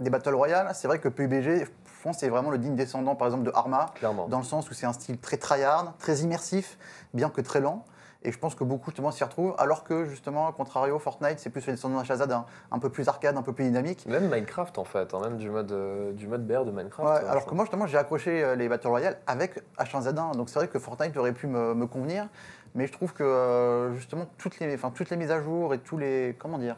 des 0.00 0.10
Battle 0.10 0.34
Royale, 0.34 0.70
c'est 0.74 0.88
vrai 0.88 0.98
que 0.98 1.08
PUBG, 1.08 1.64
je 1.64 2.02
pense, 2.02 2.18
c'est 2.18 2.28
vraiment 2.28 2.50
le 2.50 2.58
digne 2.58 2.74
descendant 2.74 3.14
par 3.14 3.28
exemple 3.28 3.44
de 3.44 3.52
Arma, 3.54 3.86
Clairement. 3.94 4.26
dans 4.26 4.38
le 4.38 4.44
sens 4.44 4.68
où 4.70 4.74
c'est 4.74 4.86
un 4.86 4.92
style 4.92 5.18
très 5.18 5.36
tryhard, 5.36 5.94
très 5.98 6.16
immersif, 6.20 6.76
bien 7.14 7.28
que 7.30 7.40
très 7.40 7.60
lent. 7.60 7.84
Et 8.24 8.32
je 8.32 8.38
pense 8.38 8.54
que 8.54 8.62
beaucoup 8.62 8.90
justement 8.90 9.10
s'y 9.10 9.24
retrouvent, 9.24 9.54
alors 9.58 9.82
que 9.82 10.04
justement, 10.04 10.46
à 10.46 10.52
contrario, 10.52 10.98
Fortnite, 10.98 11.40
c'est 11.40 11.50
plus 11.50 11.64
descendant 11.64 11.98
d'un 11.98 12.04
Shazad, 12.04 12.30
un, 12.30 12.46
un 12.70 12.78
peu 12.78 12.88
plus 12.88 13.08
arcade, 13.08 13.36
un 13.36 13.42
peu 13.42 13.52
plus 13.52 13.64
dynamique. 13.64 14.06
Même 14.06 14.28
Minecraft 14.28 14.78
en 14.78 14.84
fait, 14.84 15.12
hein, 15.12 15.20
même 15.20 15.38
du 15.38 15.50
mode 15.50 15.72
euh, 15.72 16.12
du 16.12 16.28
mode 16.28 16.46
BR 16.46 16.64
de 16.64 16.70
Minecraft. 16.70 17.08
Ouais, 17.08 17.26
euh, 17.26 17.30
alors 17.30 17.46
que 17.46 17.54
moi, 17.54 17.64
justement, 17.64 17.86
j'ai 17.86 17.98
accroché 17.98 18.44
euh, 18.44 18.54
les 18.54 18.68
Battle 18.68 18.88
Royale 18.88 19.18
avec 19.26 19.60
H1Z1. 19.78 20.36
Donc 20.36 20.50
c'est 20.50 20.58
vrai 20.58 20.68
que 20.68 20.78
Fortnite 20.78 21.16
aurait 21.16 21.32
pu 21.32 21.46
me, 21.46 21.74
me 21.74 21.86
convenir. 21.86 22.28
Mais 22.74 22.86
je 22.86 22.92
trouve 22.92 23.12
que 23.12 23.22
euh, 23.22 23.94
justement, 23.94 24.26
toutes 24.38 24.58
les, 24.58 24.74
enfin, 24.74 24.90
toutes 24.94 25.10
les 25.10 25.16
mises 25.16 25.30
à 25.30 25.42
jour 25.42 25.74
et 25.74 25.78
tous 25.78 25.98
les. 25.98 26.36
Comment 26.38 26.58
dire 26.58 26.76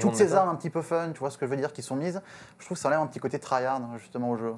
Toutes 0.00 0.14
ces 0.16 0.34
armes 0.34 0.48
un 0.48 0.56
petit 0.56 0.70
peu 0.70 0.82
fun, 0.82 1.10
tu 1.12 1.20
vois 1.20 1.30
ce 1.30 1.38
que 1.38 1.46
je 1.46 1.50
veux 1.50 1.56
dire, 1.56 1.72
qui 1.72 1.82
sont 1.82 1.96
mises, 1.96 2.20
je 2.58 2.64
trouve 2.64 2.76
que 2.76 2.80
ça 2.80 2.88
enlève 2.88 3.00
un 3.00 3.06
petit 3.06 3.20
côté 3.20 3.38
tryhard, 3.38 3.80
justement, 3.98 4.30
au 4.30 4.36
jeu. 4.36 4.54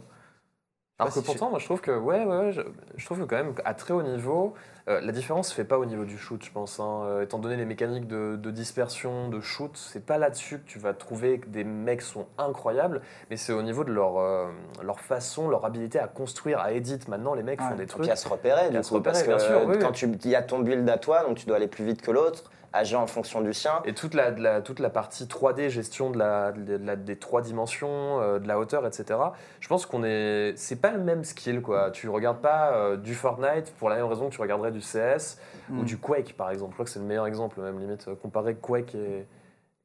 Alors 0.99 1.13
sais 1.13 1.21
que 1.21 1.27
pourtant, 1.27 1.51
moi, 1.51 1.59
je 1.59 1.67
trouve 1.67 1.81
que, 1.83 1.91
ouais, 1.91 2.25
ouais, 2.25 2.37
ouais, 2.39 2.53
je, 2.53 2.63
je 2.97 3.05
trouve 3.05 3.19
que 3.21 3.25
quand 3.25 3.37
même, 3.37 3.53
à 3.67 3.75
très 3.75 3.93
haut 3.93 4.03
niveau, 4.03 4.55
euh, 4.89 5.01
la 5.03 5.13
différence 5.13 5.49
se 5.49 5.55
fait 5.55 5.65
pas 5.65 5.79
au 5.79 5.85
niveau 5.85 6.05
du 6.07 6.17
shoot, 6.17 6.43
je 6.43 6.51
pense. 6.51 6.81
hein. 6.81 7.03
Euh, 7.05 7.23
étant 7.23 7.39
donné 7.39 7.57
les 7.57 7.67
mécaniques 7.67 8.07
de, 8.07 8.37
de 8.37 8.51
dispersion, 8.51 9.29
de 9.29 9.41
shoot, 9.41 9.73
c'est 9.77 10.07
pas 10.07 10.17
là-dessus 10.17 10.59
que 10.59 10.65
tu 10.67 10.79
vas 10.79 10.95
trouver 10.95 11.41
que 11.41 11.49
des 11.49 11.65
mecs 11.65 12.01
sont 12.01 12.27
incroyables, 12.39 13.03
mais 13.29 13.37
c'est 13.37 13.53
au 13.53 13.61
niveau 13.63 13.85
de 13.85 13.93
leur, 13.93 14.17
euh, 14.19 14.47
leur 14.83 15.01
façon, 15.01 15.51
leur 15.51 15.67
habilité 15.67 15.99
à 15.99 16.07
construire, 16.09 16.61
à 16.61 16.73
edit. 16.73 16.99
Maintenant, 17.09 17.35
les 17.35 17.43
mecs 17.43 17.61
Ouais. 17.61 17.69
font 17.69 17.75
des 17.77 17.83
Et 17.83 17.87
trucs. 17.87 18.03
puis 18.05 18.11
à 18.11 18.17
se 18.17 18.29
repérer, 18.29 18.71
du 18.71 18.77
à 18.79 18.83
se 18.83 18.89
coup, 18.95 19.01
parce 19.03 19.23
que 19.23 19.31
repérer, 19.31 19.39
bien 19.39 19.47
sûr, 19.61 19.69
oui, 19.69 19.79
quand 19.79 20.03
oui. 20.03 20.19
il 20.25 20.31
y 20.31 20.35
a 20.35 20.43
ton 20.43 20.61
build 20.61 20.89
à 20.89 20.97
toi, 20.97 21.25
donc 21.25 21.37
tu 21.37 21.45
dois 21.47 21.57
aller 21.57 21.69
plus 21.69 21.85
vite 21.85 22.01
que 22.01 22.11
l'autre, 22.11 22.51
agir 22.77 23.01
en 23.01 23.07
fonction 23.07 23.41
du 23.41 23.53
sien. 23.53 23.81
Et 23.85 23.95
toute 23.95 24.15
la, 24.15 24.31
de 24.31 24.41
la- 24.43 24.61
toute 24.63 24.81
la 24.81 24.91
partie 24.91 25.27
3D, 25.27 25.69
gestion 25.71 26.11
de 26.11 26.19
la, 26.19 26.53
de 26.53 26.77
la- 26.77 26.97
des 26.97 27.17
trois 27.19 27.43
dimensions, 27.43 28.21
euh, 28.21 28.39
de 28.39 28.47
la 28.49 28.59
hauteur, 28.59 28.87
etc. 28.87 29.19
Je 29.61 29.69
pense 29.69 29.87
qu'on 29.87 30.05
est. 30.05 30.55
C'est 30.57 30.81
pas 30.81 30.91
le 30.93 30.99
même 30.99 31.25
skill, 31.25 31.63
quoi. 31.63 31.91
Tu 31.91 32.09
regardes 32.09 32.41
pas 32.41 32.73
euh, 32.75 32.97
du 32.97 33.15
Fortnite 33.15 33.73
pour 33.79 33.89
la 33.89 33.97
même 33.97 34.07
raison 34.07 34.29
que 34.29 34.35
tu 34.35 34.41
regarderais 34.41 34.73
du 34.73 34.81
CS 34.81 35.39
ou 35.71 35.75
Mm. 35.83 35.85
du 35.85 35.99
Quake, 35.99 36.35
par 36.37 36.51
exemple. 36.51 36.71
Je 36.73 36.75
crois 36.77 36.85
que 36.85 36.91
c'est 36.91 36.99
le 37.01 37.05
meilleur 37.07 37.27
exemple, 37.27 37.61
même 37.61 37.79
limite, 37.79 38.07
euh, 38.09 38.15
comparer 38.15 38.55
Quake 38.55 38.95
et, 38.95 39.27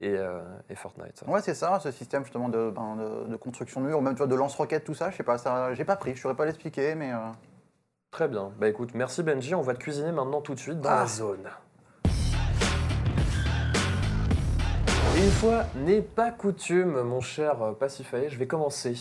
et, 0.02 0.16
euh, 0.18 0.40
et 0.70 0.76
Fortnite. 0.76 1.24
Ouais, 1.28 1.42
c'est 1.42 1.54
ça, 1.56 1.80
ce 1.80 1.92
système 1.92 2.24
justement 2.24 2.50
de, 2.50 2.70
ben, 2.72 2.96
de, 2.96 3.30
de 3.32 3.36
construction 3.36 3.82
de 3.82 3.86
mur, 3.88 4.00
ou 4.00 4.02
même 4.02 4.14
tu 4.14 4.18
vois, 4.20 4.28
de 4.28 4.36
lance-roquettes, 4.36 4.84
tout 4.84 4.96
ça, 4.96 5.12
je 5.12 5.18
sais 5.18 5.24
pas, 5.24 5.38
ça, 5.38 5.74
j'ai 5.76 5.86
pas 5.86 5.96
pris, 5.96 6.16
je 6.16 6.22
saurais 6.22 6.36
pas 6.36 6.46
l'expliquer, 6.46 6.96
mais. 6.96 7.12
euh, 7.14 7.18
Très 8.12 8.28
bien. 8.28 8.52
Bah 8.60 8.68
écoute, 8.68 8.90
merci 8.94 9.24
Benji. 9.24 9.56
On 9.56 9.62
va 9.62 9.74
te 9.74 9.80
cuisiner 9.80 10.12
maintenant 10.12 10.42
tout 10.42 10.54
de 10.54 10.60
suite 10.60 10.82
dans 10.82 10.90
Ah. 10.90 11.00
la 11.02 11.06
zone. 11.06 11.48
Une 15.24 15.30
fois 15.30 15.66
n'est 15.76 16.02
pas 16.02 16.32
coutume, 16.32 17.02
mon 17.04 17.22
cher 17.22 17.76
Pacifae, 17.80 18.30
je 18.30 18.38
vais 18.40 18.48
commencer 18.48 18.96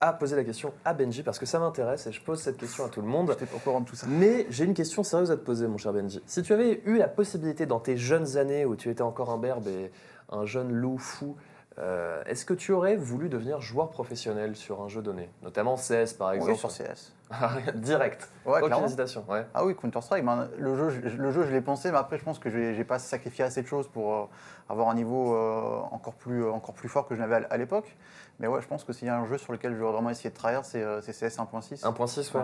à 0.00 0.12
poser 0.12 0.36
la 0.36 0.44
question 0.44 0.74
à 0.84 0.92
Benji 0.92 1.22
parce 1.22 1.38
que 1.38 1.46
ça 1.46 1.58
m'intéresse 1.58 2.06
et 2.06 2.12
je 2.12 2.20
pose 2.20 2.40
cette 2.40 2.58
question 2.58 2.84
à 2.84 2.90
tout 2.90 3.00
le 3.00 3.06
monde. 3.06 3.30
J'étais 3.30 3.46
pas 3.46 3.56
au 3.56 3.60
courant 3.60 3.80
de 3.80 3.86
tout 3.86 3.96
ça. 3.96 4.06
Mais 4.06 4.46
j'ai 4.50 4.64
une 4.64 4.74
question 4.74 5.02
sérieuse 5.02 5.30
à 5.30 5.36
te 5.36 5.42
poser, 5.42 5.66
mon 5.66 5.78
cher 5.78 5.94
Benji. 5.94 6.20
Si 6.26 6.42
tu 6.42 6.52
avais 6.52 6.82
eu 6.84 6.98
la 6.98 7.08
possibilité 7.08 7.64
dans 7.64 7.80
tes 7.80 7.96
jeunes 7.96 8.36
années 8.36 8.66
où 8.66 8.76
tu 8.76 8.90
étais 8.90 9.02
encore 9.02 9.30
un 9.30 9.38
berbe 9.38 9.66
et 9.66 9.90
un 10.28 10.44
jeune 10.44 10.70
loup 10.70 10.98
fou, 10.98 11.36
euh, 11.78 12.22
est-ce 12.26 12.44
que 12.44 12.52
tu 12.54 12.72
aurais 12.72 12.96
voulu 12.96 13.30
devenir 13.30 13.62
joueur 13.62 13.88
professionnel 13.88 14.56
sur 14.56 14.82
un 14.82 14.88
jeu 14.88 15.00
donné? 15.00 15.30
Notamment 15.42 15.76
CS 15.76 16.12
par 16.18 16.32
exemple 16.32 16.52
Oui, 16.52 16.58
sur 16.58 16.68
CS. 16.68 17.12
Direct. 17.74 18.28
Ouais, 18.44 18.60
Aucune 18.60 18.84
hésitation. 18.86 19.24
Ouais. 19.28 19.46
Ah 19.54 19.64
oui, 19.64 19.74
Counter-Strike, 19.76 20.24
ben, 20.24 20.48
le, 20.58 20.76
jeu, 20.76 20.90
je- 20.90 21.16
le 21.16 21.30
jeu, 21.30 21.44
je 21.44 21.52
l'ai 21.52 21.60
pensé, 21.60 21.90
mais 21.92 21.98
après, 21.98 22.18
je 22.18 22.24
pense 22.24 22.38
que 22.38 22.50
j'ai 22.50 22.74
j'ai 22.74 22.84
pas 22.84 22.98
sacrifié 22.98 23.44
assez 23.44 23.62
de 23.62 23.66
choses 23.68 23.88
pour 23.88 24.14
euh, 24.14 24.24
avoir 24.68 24.88
un 24.88 24.94
niveau 24.94 25.34
euh, 25.34 25.78
encore, 25.92 26.14
plus, 26.14 26.44
euh, 26.44 26.50
encore 26.50 26.74
plus 26.74 26.88
fort 26.88 27.06
que 27.06 27.14
je 27.14 27.20
n'avais 27.20 27.36
à, 27.36 27.46
à 27.50 27.56
l'époque. 27.56 27.96
Mais 28.40 28.48
ouais, 28.48 28.60
je 28.60 28.66
pense 28.66 28.84
que 28.84 28.92
s'il 28.92 29.06
y 29.06 29.10
a 29.10 29.16
un 29.18 29.26
jeu 29.26 29.38
sur 29.38 29.52
lequel 29.52 29.76
j'aurais 29.76 29.92
vraiment 29.92 30.10
essayé 30.10 30.30
de 30.30 30.34
trahir, 30.34 30.64
c'est 30.64 30.82
CS 31.02 31.38
1.6. 31.38 31.82
1.6, 31.84 32.34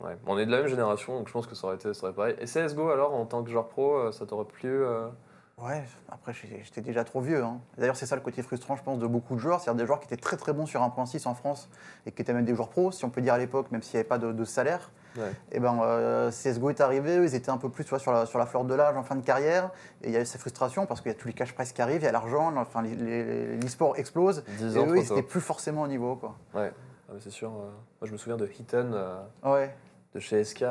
ouais. 0.00 0.16
On 0.26 0.38
est 0.38 0.46
de 0.46 0.50
la 0.50 0.58
même 0.58 0.68
génération, 0.68 1.18
donc 1.18 1.28
je 1.28 1.32
pense 1.32 1.46
que 1.46 1.54
ça 1.54 1.66
aurait 1.66 1.76
été, 1.76 1.92
ça 1.94 2.04
aurait 2.06 2.14
pareil. 2.14 2.36
Et 2.40 2.46
CSGO 2.46 2.88
alors, 2.90 3.14
en 3.14 3.26
tant 3.26 3.42
que 3.42 3.50
joueur 3.50 3.68
pro, 3.68 4.10
ça 4.12 4.26
t'aurait 4.26 4.44
plu 4.46 4.82
Ouais, 5.60 5.82
après, 6.10 6.32
j'étais 6.32 6.80
déjà 6.82 7.02
trop 7.02 7.20
vieux. 7.20 7.42
hein. 7.42 7.58
D'ailleurs, 7.78 7.96
c'est 7.96 8.06
ça 8.06 8.14
le 8.14 8.22
côté 8.22 8.42
frustrant, 8.42 8.76
je 8.76 8.82
pense, 8.84 8.98
de 8.98 9.06
beaucoup 9.08 9.34
de 9.34 9.40
joueurs. 9.40 9.60
C'est-à-dire 9.60 9.78
des 9.82 9.86
joueurs 9.86 9.98
qui 9.98 10.06
étaient 10.06 10.16
très 10.20 10.36
très 10.36 10.52
bons 10.52 10.66
sur 10.66 10.80
1.6 10.82 11.26
en 11.26 11.34
France 11.34 11.68
et 12.06 12.12
qui 12.12 12.22
étaient 12.22 12.32
même 12.32 12.44
des 12.44 12.54
joueurs 12.54 12.68
pros, 12.68 12.92
si 12.92 13.04
on 13.04 13.10
peut 13.10 13.20
dire 13.20 13.34
à 13.34 13.38
l'époque, 13.38 13.70
même 13.72 13.82
s'il 13.82 13.94
n'y 13.96 14.00
avait 14.00 14.08
pas 14.08 14.18
de, 14.18 14.30
de 14.32 14.44
salaire. 14.44 14.92
Ouais. 15.16 15.32
Et 15.50 15.58
ben, 15.58 15.76
euh, 15.82 16.30
CSGO 16.30 16.70
est 16.70 16.80
arrivé, 16.80 17.16
ils 17.16 17.34
étaient 17.34 17.50
un 17.50 17.56
peu 17.56 17.68
plus 17.70 17.84
vois, 17.88 17.98
sur, 17.98 18.12
la, 18.12 18.24
sur 18.26 18.38
la 18.38 18.46
fleur 18.46 18.64
de 18.64 18.74
l'âge 18.74 18.96
en 18.96 19.02
fin 19.02 19.16
de 19.16 19.22
carrière. 19.22 19.70
Et 20.02 20.08
il 20.08 20.12
y 20.12 20.16
a 20.16 20.20
eu 20.20 20.26
cette 20.26 20.40
frustration 20.40 20.86
parce 20.86 21.00
qu'il 21.00 21.10
y 21.10 21.14
a 21.14 21.18
tous 21.18 21.26
les 21.26 21.34
cash 21.34 21.52
prize 21.52 21.72
qui 21.72 21.82
arrivent, 21.82 22.02
il 22.02 22.04
y 22.04 22.08
a 22.08 22.12
l'argent, 22.12 22.54
enfin, 22.56 22.82
les- 22.82 22.94
les- 22.94 23.56
l'e-sport 23.56 23.96
explose. 23.96 24.44
10 24.58 24.76
Et 24.76 24.78
eux, 24.78 24.96
ils 24.96 25.02
n'étaient 25.02 25.22
plus 25.22 25.40
forcément 25.40 25.82
au 25.82 25.88
niveau. 25.88 26.14
Quoi. 26.14 26.36
Ouais, 26.54 26.72
Ah, 27.10 27.14
c'est 27.18 27.30
sûr. 27.30 27.48
euh, 27.50 27.70
Moi, 28.00 28.06
je 28.06 28.12
me 28.12 28.16
souviens 28.18 28.36
de 28.36 28.46
Hitten 28.46 28.92
euh, 28.94 29.18
Ouais. 29.44 29.74
de 30.14 30.20
chez 30.20 30.44
SK. 30.44 30.64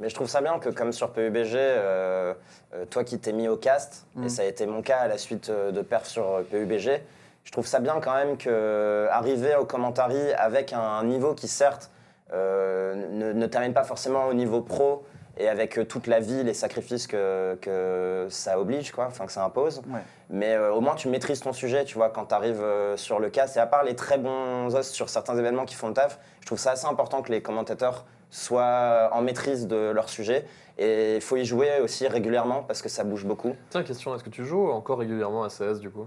Mais 0.00 0.08
je 0.08 0.14
trouve 0.14 0.28
ça 0.28 0.40
bien 0.40 0.58
que 0.58 0.68
comme 0.68 0.92
sur 0.92 1.10
PUBG, 1.12 1.54
euh, 1.56 2.34
euh, 2.74 2.84
toi 2.86 3.04
qui 3.04 3.18
t'es 3.18 3.32
mis 3.32 3.48
au 3.48 3.56
cast, 3.56 4.06
Mm. 4.14 4.24
et 4.24 4.28
ça 4.28 4.42
a 4.42 4.44
été 4.44 4.66
mon 4.66 4.82
cas 4.82 4.98
à 4.98 5.08
la 5.08 5.18
suite 5.18 5.48
euh, 5.50 5.70
de 5.72 5.82
perf 5.82 6.06
sur 6.06 6.42
PUBG, 6.50 7.02
je 7.44 7.52
trouve 7.52 7.66
ça 7.66 7.80
bien 7.80 7.98
quand 8.00 8.14
même 8.14 8.36
que 8.36 9.08
arriver 9.10 9.54
au 9.56 9.64
commentary 9.64 10.32
avec 10.34 10.72
un 10.72 11.02
niveau 11.04 11.34
qui 11.34 11.48
certes 11.48 11.90
euh, 12.32 12.94
ne, 12.94 13.32
ne 13.32 13.46
termine 13.46 13.72
pas 13.72 13.84
forcément 13.84 14.26
au 14.26 14.34
niveau 14.34 14.60
pro 14.60 15.04
et 15.38 15.48
avec 15.48 15.88
toute 15.88 16.08
la 16.08 16.18
vie, 16.20 16.42
les 16.42 16.52
sacrifices 16.52 17.06
que, 17.06 17.56
que 17.62 18.26
ça 18.28 18.58
oblige, 18.58 18.90
quoi, 18.90 19.06
enfin 19.06 19.24
que 19.24 19.32
ça 19.32 19.44
impose. 19.44 19.82
Ouais. 19.88 20.00
Mais 20.30 20.54
euh, 20.54 20.72
au 20.72 20.80
moins 20.80 20.94
tu 20.96 21.08
maîtrises 21.08 21.40
ton 21.40 21.52
sujet, 21.52 21.84
tu 21.84 21.94
vois, 21.94 22.10
quand 22.10 22.26
tu 22.26 22.34
arrives 22.34 22.62
sur 22.96 23.18
le 23.20 23.30
cast. 23.30 23.56
Et 23.56 23.60
à 23.60 23.66
part 23.66 23.84
les 23.84 23.94
très 23.94 24.18
bons 24.18 24.74
os 24.74 24.88
sur 24.90 25.08
certains 25.08 25.38
événements 25.38 25.64
qui 25.64 25.74
font 25.76 25.88
le 25.88 25.94
taf, 25.94 26.18
je 26.40 26.46
trouve 26.46 26.58
ça 26.58 26.72
assez 26.72 26.86
important 26.86 27.22
que 27.22 27.30
les 27.32 27.40
commentateurs 27.40 28.04
soient 28.30 29.10
en 29.12 29.22
maîtrise 29.22 29.66
de 29.66 29.90
leur 29.90 30.08
sujet. 30.08 30.44
Et 30.78 31.16
il 31.16 31.20
faut 31.20 31.36
y 31.36 31.44
jouer 31.44 31.80
aussi 31.80 32.06
régulièrement 32.06 32.62
parce 32.62 32.82
que 32.82 32.88
ça 32.88 33.02
bouge 33.04 33.24
beaucoup. 33.24 33.54
Tiens, 33.70 33.82
question, 33.82 34.14
est-ce 34.14 34.22
que 34.22 34.30
tu 34.30 34.44
joues 34.44 34.70
encore 34.70 34.98
régulièrement 34.98 35.42
à 35.42 35.48
CS 35.48 35.80
du 35.80 35.90
coup? 35.90 36.06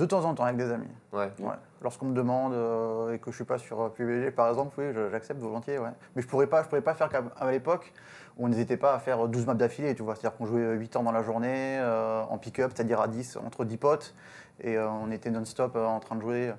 De 0.00 0.06
temps 0.06 0.24
en 0.24 0.34
temps 0.34 0.44
avec 0.44 0.56
des 0.56 0.70
amis. 0.72 0.88
Ouais. 1.12 1.30
Ouais. 1.40 1.54
Lorsqu'on 1.82 2.06
me 2.06 2.14
demande 2.14 2.52
euh, 2.54 3.12
et 3.12 3.18
que 3.18 3.30
je 3.30 3.36
suis 3.36 3.44
pas 3.44 3.58
sur 3.58 3.80
euh, 3.80 3.88
PUBG 3.90 4.30
par 4.34 4.48
exemple, 4.48 4.74
oui, 4.78 4.86
je- 4.94 5.10
j'accepte 5.10 5.40
volontiers. 5.40 5.78
Ouais. 5.78 5.90
Mais 6.16 6.22
je 6.22 6.26
pourrais 6.28 6.46
pas, 6.46 6.62
je 6.62 6.68
pourrais 6.68 6.80
pas 6.82 6.94
faire 6.94 7.08
comme 7.10 7.30
à 7.38 7.50
l'époque 7.50 7.92
où 8.38 8.46
on 8.46 8.48
n'hésitait 8.48 8.76
pas 8.76 8.94
à 8.94 8.98
faire 8.98 9.28
12 9.28 9.46
maps 9.46 9.54
d'affilée, 9.54 9.94
tu 9.94 10.02
vois. 10.02 10.14
C'est-à-dire 10.14 10.36
qu'on 10.38 10.46
jouait 10.46 10.74
8 10.74 10.96
ans 10.96 11.02
dans 11.02 11.12
la 11.12 11.22
journée 11.22 11.78
euh, 11.80 12.22
en 12.22 12.38
pick-up, 12.38 12.72
c'est-à-dire 12.74 13.00
à 13.00 13.08
10 13.08 13.36
entre 13.44 13.64
10 13.64 13.76
potes. 13.76 14.14
Et 14.62 14.76
euh, 14.76 14.88
on 14.90 15.10
était 15.10 15.30
non-stop 15.30 15.72
euh, 15.76 15.86
en 15.86 16.00
train 16.00 16.16
de 16.16 16.20
jouer. 16.20 16.52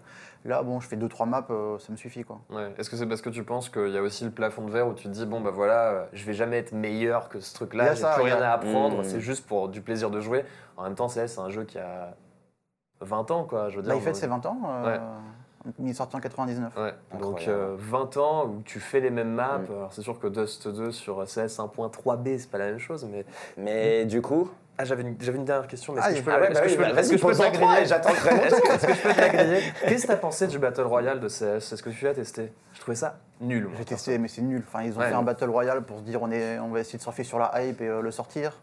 Là, 0.44 0.64
bon, 0.64 0.80
je 0.80 0.88
fais 0.88 0.96
2-3 0.98 1.30
maps, 1.30 1.46
euh, 1.52 1.78
ça 1.78 1.92
me 1.92 1.98
suffit 1.98 2.24
quoi. 2.24 2.40
Ouais. 2.50 2.74
Est-ce 2.80 2.90
que 2.90 2.96
c'est 2.96 3.06
parce 3.06 3.22
que 3.22 3.30
tu 3.30 3.44
penses 3.44 3.70
qu'il 3.70 3.90
y 3.90 3.98
a 3.98 4.02
aussi 4.02 4.24
le 4.26 4.32
plafond 4.32 4.66
de 4.66 4.72
verre 4.72 4.88
où 4.88 4.94
tu 4.94 5.04
te 5.04 5.10
dis, 5.10 5.26
bon, 5.28 5.40
bah 5.40 5.52
voilà, 5.52 5.88
euh, 5.90 6.06
je 6.14 6.26
vais 6.26 6.34
jamais 6.34 6.58
être 6.58 6.72
meilleur 6.72 7.30
que 7.30 7.40
ce 7.40 7.52
Il 7.52 7.54
y 7.54 7.56
truc-là, 7.58 7.84
a 7.84 7.94
j'ai 7.94 8.02
ça, 8.02 8.14
plus 8.16 8.24
rien 8.24 8.42
a- 8.42 8.50
à 8.50 8.54
apprendre, 8.54 9.02
Mm. 9.02 9.04
c'est 9.04 9.20
juste 9.20 9.46
pour 9.48 9.70
du 9.70 9.82
plaisir 9.82 10.10
de 10.10 10.20
jouer. 10.20 10.44
En 10.78 10.84
même 10.84 10.96
temps, 10.96 11.08
c'est 11.10 11.38
un 11.40 11.50
jeu 11.50 11.64
qui 11.64 11.78
a 11.78 12.16
20 13.02 13.32
ans, 13.32 13.44
quoi, 13.44 13.70
je 13.70 13.78
veux 13.78 13.82
dire. 13.84 13.92
Là, 13.94 13.98
il 13.98 14.02
fête 14.02 14.16
ses 14.16 14.28
20 14.28 14.46
ans. 14.46 14.58
euh, 14.86 14.98
Il 15.80 15.90
est 15.90 15.94
sorti 15.94 16.16
en 16.16 16.20
99. 16.20 16.76
Ouais, 16.78 16.94
donc 17.20 17.48
euh, 17.48 17.76
20 17.78 18.18
ans 18.18 18.46
où 18.48 18.62
tu 18.64 18.80
fais 18.80 19.00
les 19.00 19.10
mêmes 19.12 19.32
maps. 19.34 19.60
Mm. 19.60 19.72
Alors 19.76 19.94
c'est 19.94 20.02
sûr 20.02 20.20
que 20.20 20.28
Dust 20.28 20.68
2 20.68 20.92
sur 20.92 21.24
CS 21.26 21.60
1.3b, 21.60 22.40
c'est 22.40 22.50
pas 22.50 22.58
la 22.58 22.66
même 22.66 22.80
chose, 22.80 23.06
mais. 23.12 23.26
Mais 23.58 24.06
du 24.06 24.22
coup. 24.22 24.50
Ah, 24.78 24.86
j'avais 24.86 25.04
une, 25.04 25.16
j'avais 25.20 25.38
une 25.38 25.46
dernière 25.46 25.68
question, 25.68 25.94
mais 25.94 26.00
est-ce 26.00 26.08
Ah, 26.08 26.12
que 26.12 26.18
je 26.18 26.24
peux, 26.24 26.32
Ah 26.34 26.40
ouais, 26.40 26.46
est-ce 26.52 26.54
bah 26.54 26.62
que 26.62 26.72
oui, 26.72 26.78
bah, 26.78 27.02
que 27.02 27.04
je 27.04 27.18
peux 27.18 27.86
j'attends 27.86 28.10
Est-ce 28.10 28.56
que, 28.56 28.72
est-ce 28.74 28.88
que 28.88 28.94
je 28.94 29.02
peux 29.04 29.88
Qu'est-ce 29.88 30.04
que 30.04 30.08
t'as 30.08 30.16
pensé 30.18 30.48
du 30.48 30.58
Battle 30.58 30.82
Royale 30.84 31.20
de 31.20 31.28
CS 31.28 31.72
Est-ce 31.74 31.84
que 31.84 31.92
tu 31.92 32.06
l'as 32.06 32.16
testé? 32.16 32.52
Je 32.74 32.80
trouvais 32.80 32.96
ça 32.96 33.18
nul. 33.42 33.70
J'ai 33.78 33.86
testé, 33.86 34.18
mais 34.18 34.28
c'est 34.28 34.42
nul. 34.42 34.64
Enfin, 34.66 34.84
ils 34.84 34.96
ont 34.98 35.02
Ouais. 35.02 35.10
fait 35.10 35.14
un 35.14 35.22
Battle 35.22 35.50
Royale 35.52 35.84
pour 35.84 36.00
se 36.00 36.04
dire 36.04 36.24
on, 36.24 36.32
est, 36.32 36.58
on 36.58 36.70
va 36.70 36.80
essayer 36.80 36.98
de 36.98 37.04
surfer 37.04 37.24
sur 37.24 37.38
la 37.38 37.52
hype 37.62 37.82
et 37.82 37.88
euh, 37.90 38.02
le 38.02 38.10
sortir. 38.10 38.54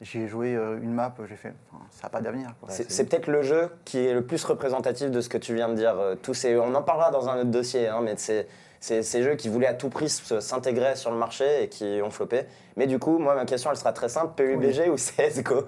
J'ai 0.00 0.28
joué 0.28 0.54
euh, 0.54 0.78
une 0.80 0.92
map, 0.92 1.12
j'ai 1.28 1.34
fait, 1.34 1.52
enfin, 1.72 1.84
ça 1.90 2.04
n'a 2.04 2.10
pas 2.10 2.20
d'avenir. 2.20 2.54
C'est 2.68 3.08
peut-être 3.08 3.26
le 3.26 3.42
jeu 3.42 3.68
qui 3.84 3.98
est 3.98 4.14
le 4.14 4.24
plus 4.24 4.44
représentatif 4.44 5.10
de 5.10 5.20
ce 5.20 5.28
que 5.28 5.38
tu 5.38 5.54
viens 5.54 5.68
de 5.68 5.74
dire. 5.74 5.98
euh, 5.98 6.14
Tous 6.14 6.34
ces, 6.34 6.56
on 6.56 6.72
en 6.74 6.82
parlera 6.82 7.10
dans 7.10 7.28
un 7.28 7.38
autre 7.40 7.50
dossier, 7.50 7.88
hein, 7.88 8.00
mais 8.02 8.14
c'est 8.16 8.46
ces 8.80 9.22
jeux 9.24 9.34
qui 9.34 9.48
voulaient 9.48 9.66
à 9.66 9.74
tout 9.74 9.88
prix 9.88 10.08
s'intégrer 10.08 10.94
sur 10.94 11.10
le 11.10 11.16
marché 11.16 11.64
et 11.64 11.68
qui 11.68 12.00
ont 12.04 12.10
floppé. 12.10 12.44
Mais 12.76 12.86
du 12.86 13.00
coup, 13.00 13.18
moi, 13.18 13.34
ma 13.34 13.44
question, 13.44 13.70
elle 13.72 13.76
sera 13.76 13.92
très 13.92 14.08
simple 14.08 14.34
PUBG 14.36 14.88
ou 14.88 14.94
CSGO 14.94 15.64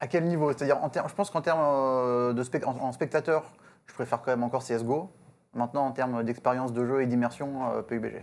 À 0.00 0.06
quel 0.08 0.24
niveau? 0.26 0.52
C'est-à-dire, 0.52 0.78
je 1.08 1.14
pense 1.14 1.30
qu'en 1.30 1.40
termes 1.42 1.60
euh, 1.60 2.32
de 2.32 2.42
spec- 2.44 2.64
en, 2.64 2.76
en 2.78 2.92
spectateur, 2.92 3.50
je 3.86 3.94
préfère 3.94 4.22
quand 4.22 4.30
même 4.30 4.44
encore 4.44 4.62
CSGO. 4.62 5.10
Maintenant, 5.54 5.86
en 5.86 5.90
termes 5.90 6.22
d'expérience 6.22 6.72
de 6.72 6.84
jeu 6.84 7.02
et 7.02 7.06
d'immersion, 7.06 7.72
euh, 7.74 7.82
PUBG. 7.82 8.22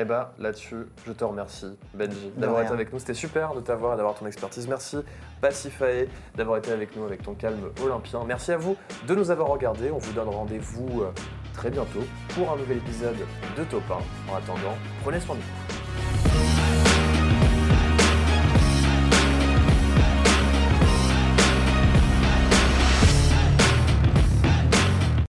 Eh 0.00 0.04
bah 0.04 0.32
là-dessus, 0.38 0.86
je 1.04 1.12
te 1.12 1.24
remercie, 1.24 1.76
Benji, 1.92 2.30
d'avoir 2.36 2.62
été 2.62 2.72
avec 2.72 2.92
nous. 2.92 3.00
C'était 3.00 3.14
super 3.14 3.52
de 3.52 3.60
t'avoir 3.60 3.94
et 3.94 3.96
d'avoir 3.96 4.14
ton 4.14 4.26
expertise. 4.26 4.68
Merci, 4.68 4.98
Pacifae, 5.40 6.06
d'avoir 6.36 6.58
été 6.58 6.70
avec 6.70 6.94
nous 6.96 7.02
avec 7.02 7.20
ton 7.22 7.34
calme 7.34 7.72
olympien. 7.82 8.22
Merci 8.24 8.52
à 8.52 8.58
vous 8.58 8.76
de 9.08 9.14
nous 9.16 9.32
avoir 9.32 9.48
regardés. 9.48 9.90
On 9.90 9.98
vous 9.98 10.12
donne 10.12 10.28
rendez-vous 10.28 11.02
euh, 11.02 11.10
très 11.52 11.70
bientôt 11.70 12.04
pour 12.28 12.52
un 12.52 12.56
nouvel 12.56 12.76
épisode 12.76 13.16
de 13.56 13.64
Top 13.64 13.82
1. 13.90 14.32
En 14.32 14.36
attendant, 14.36 14.78
prenez 15.02 15.18
soin 15.18 15.34
de 15.34 15.40
vous. 15.40 15.77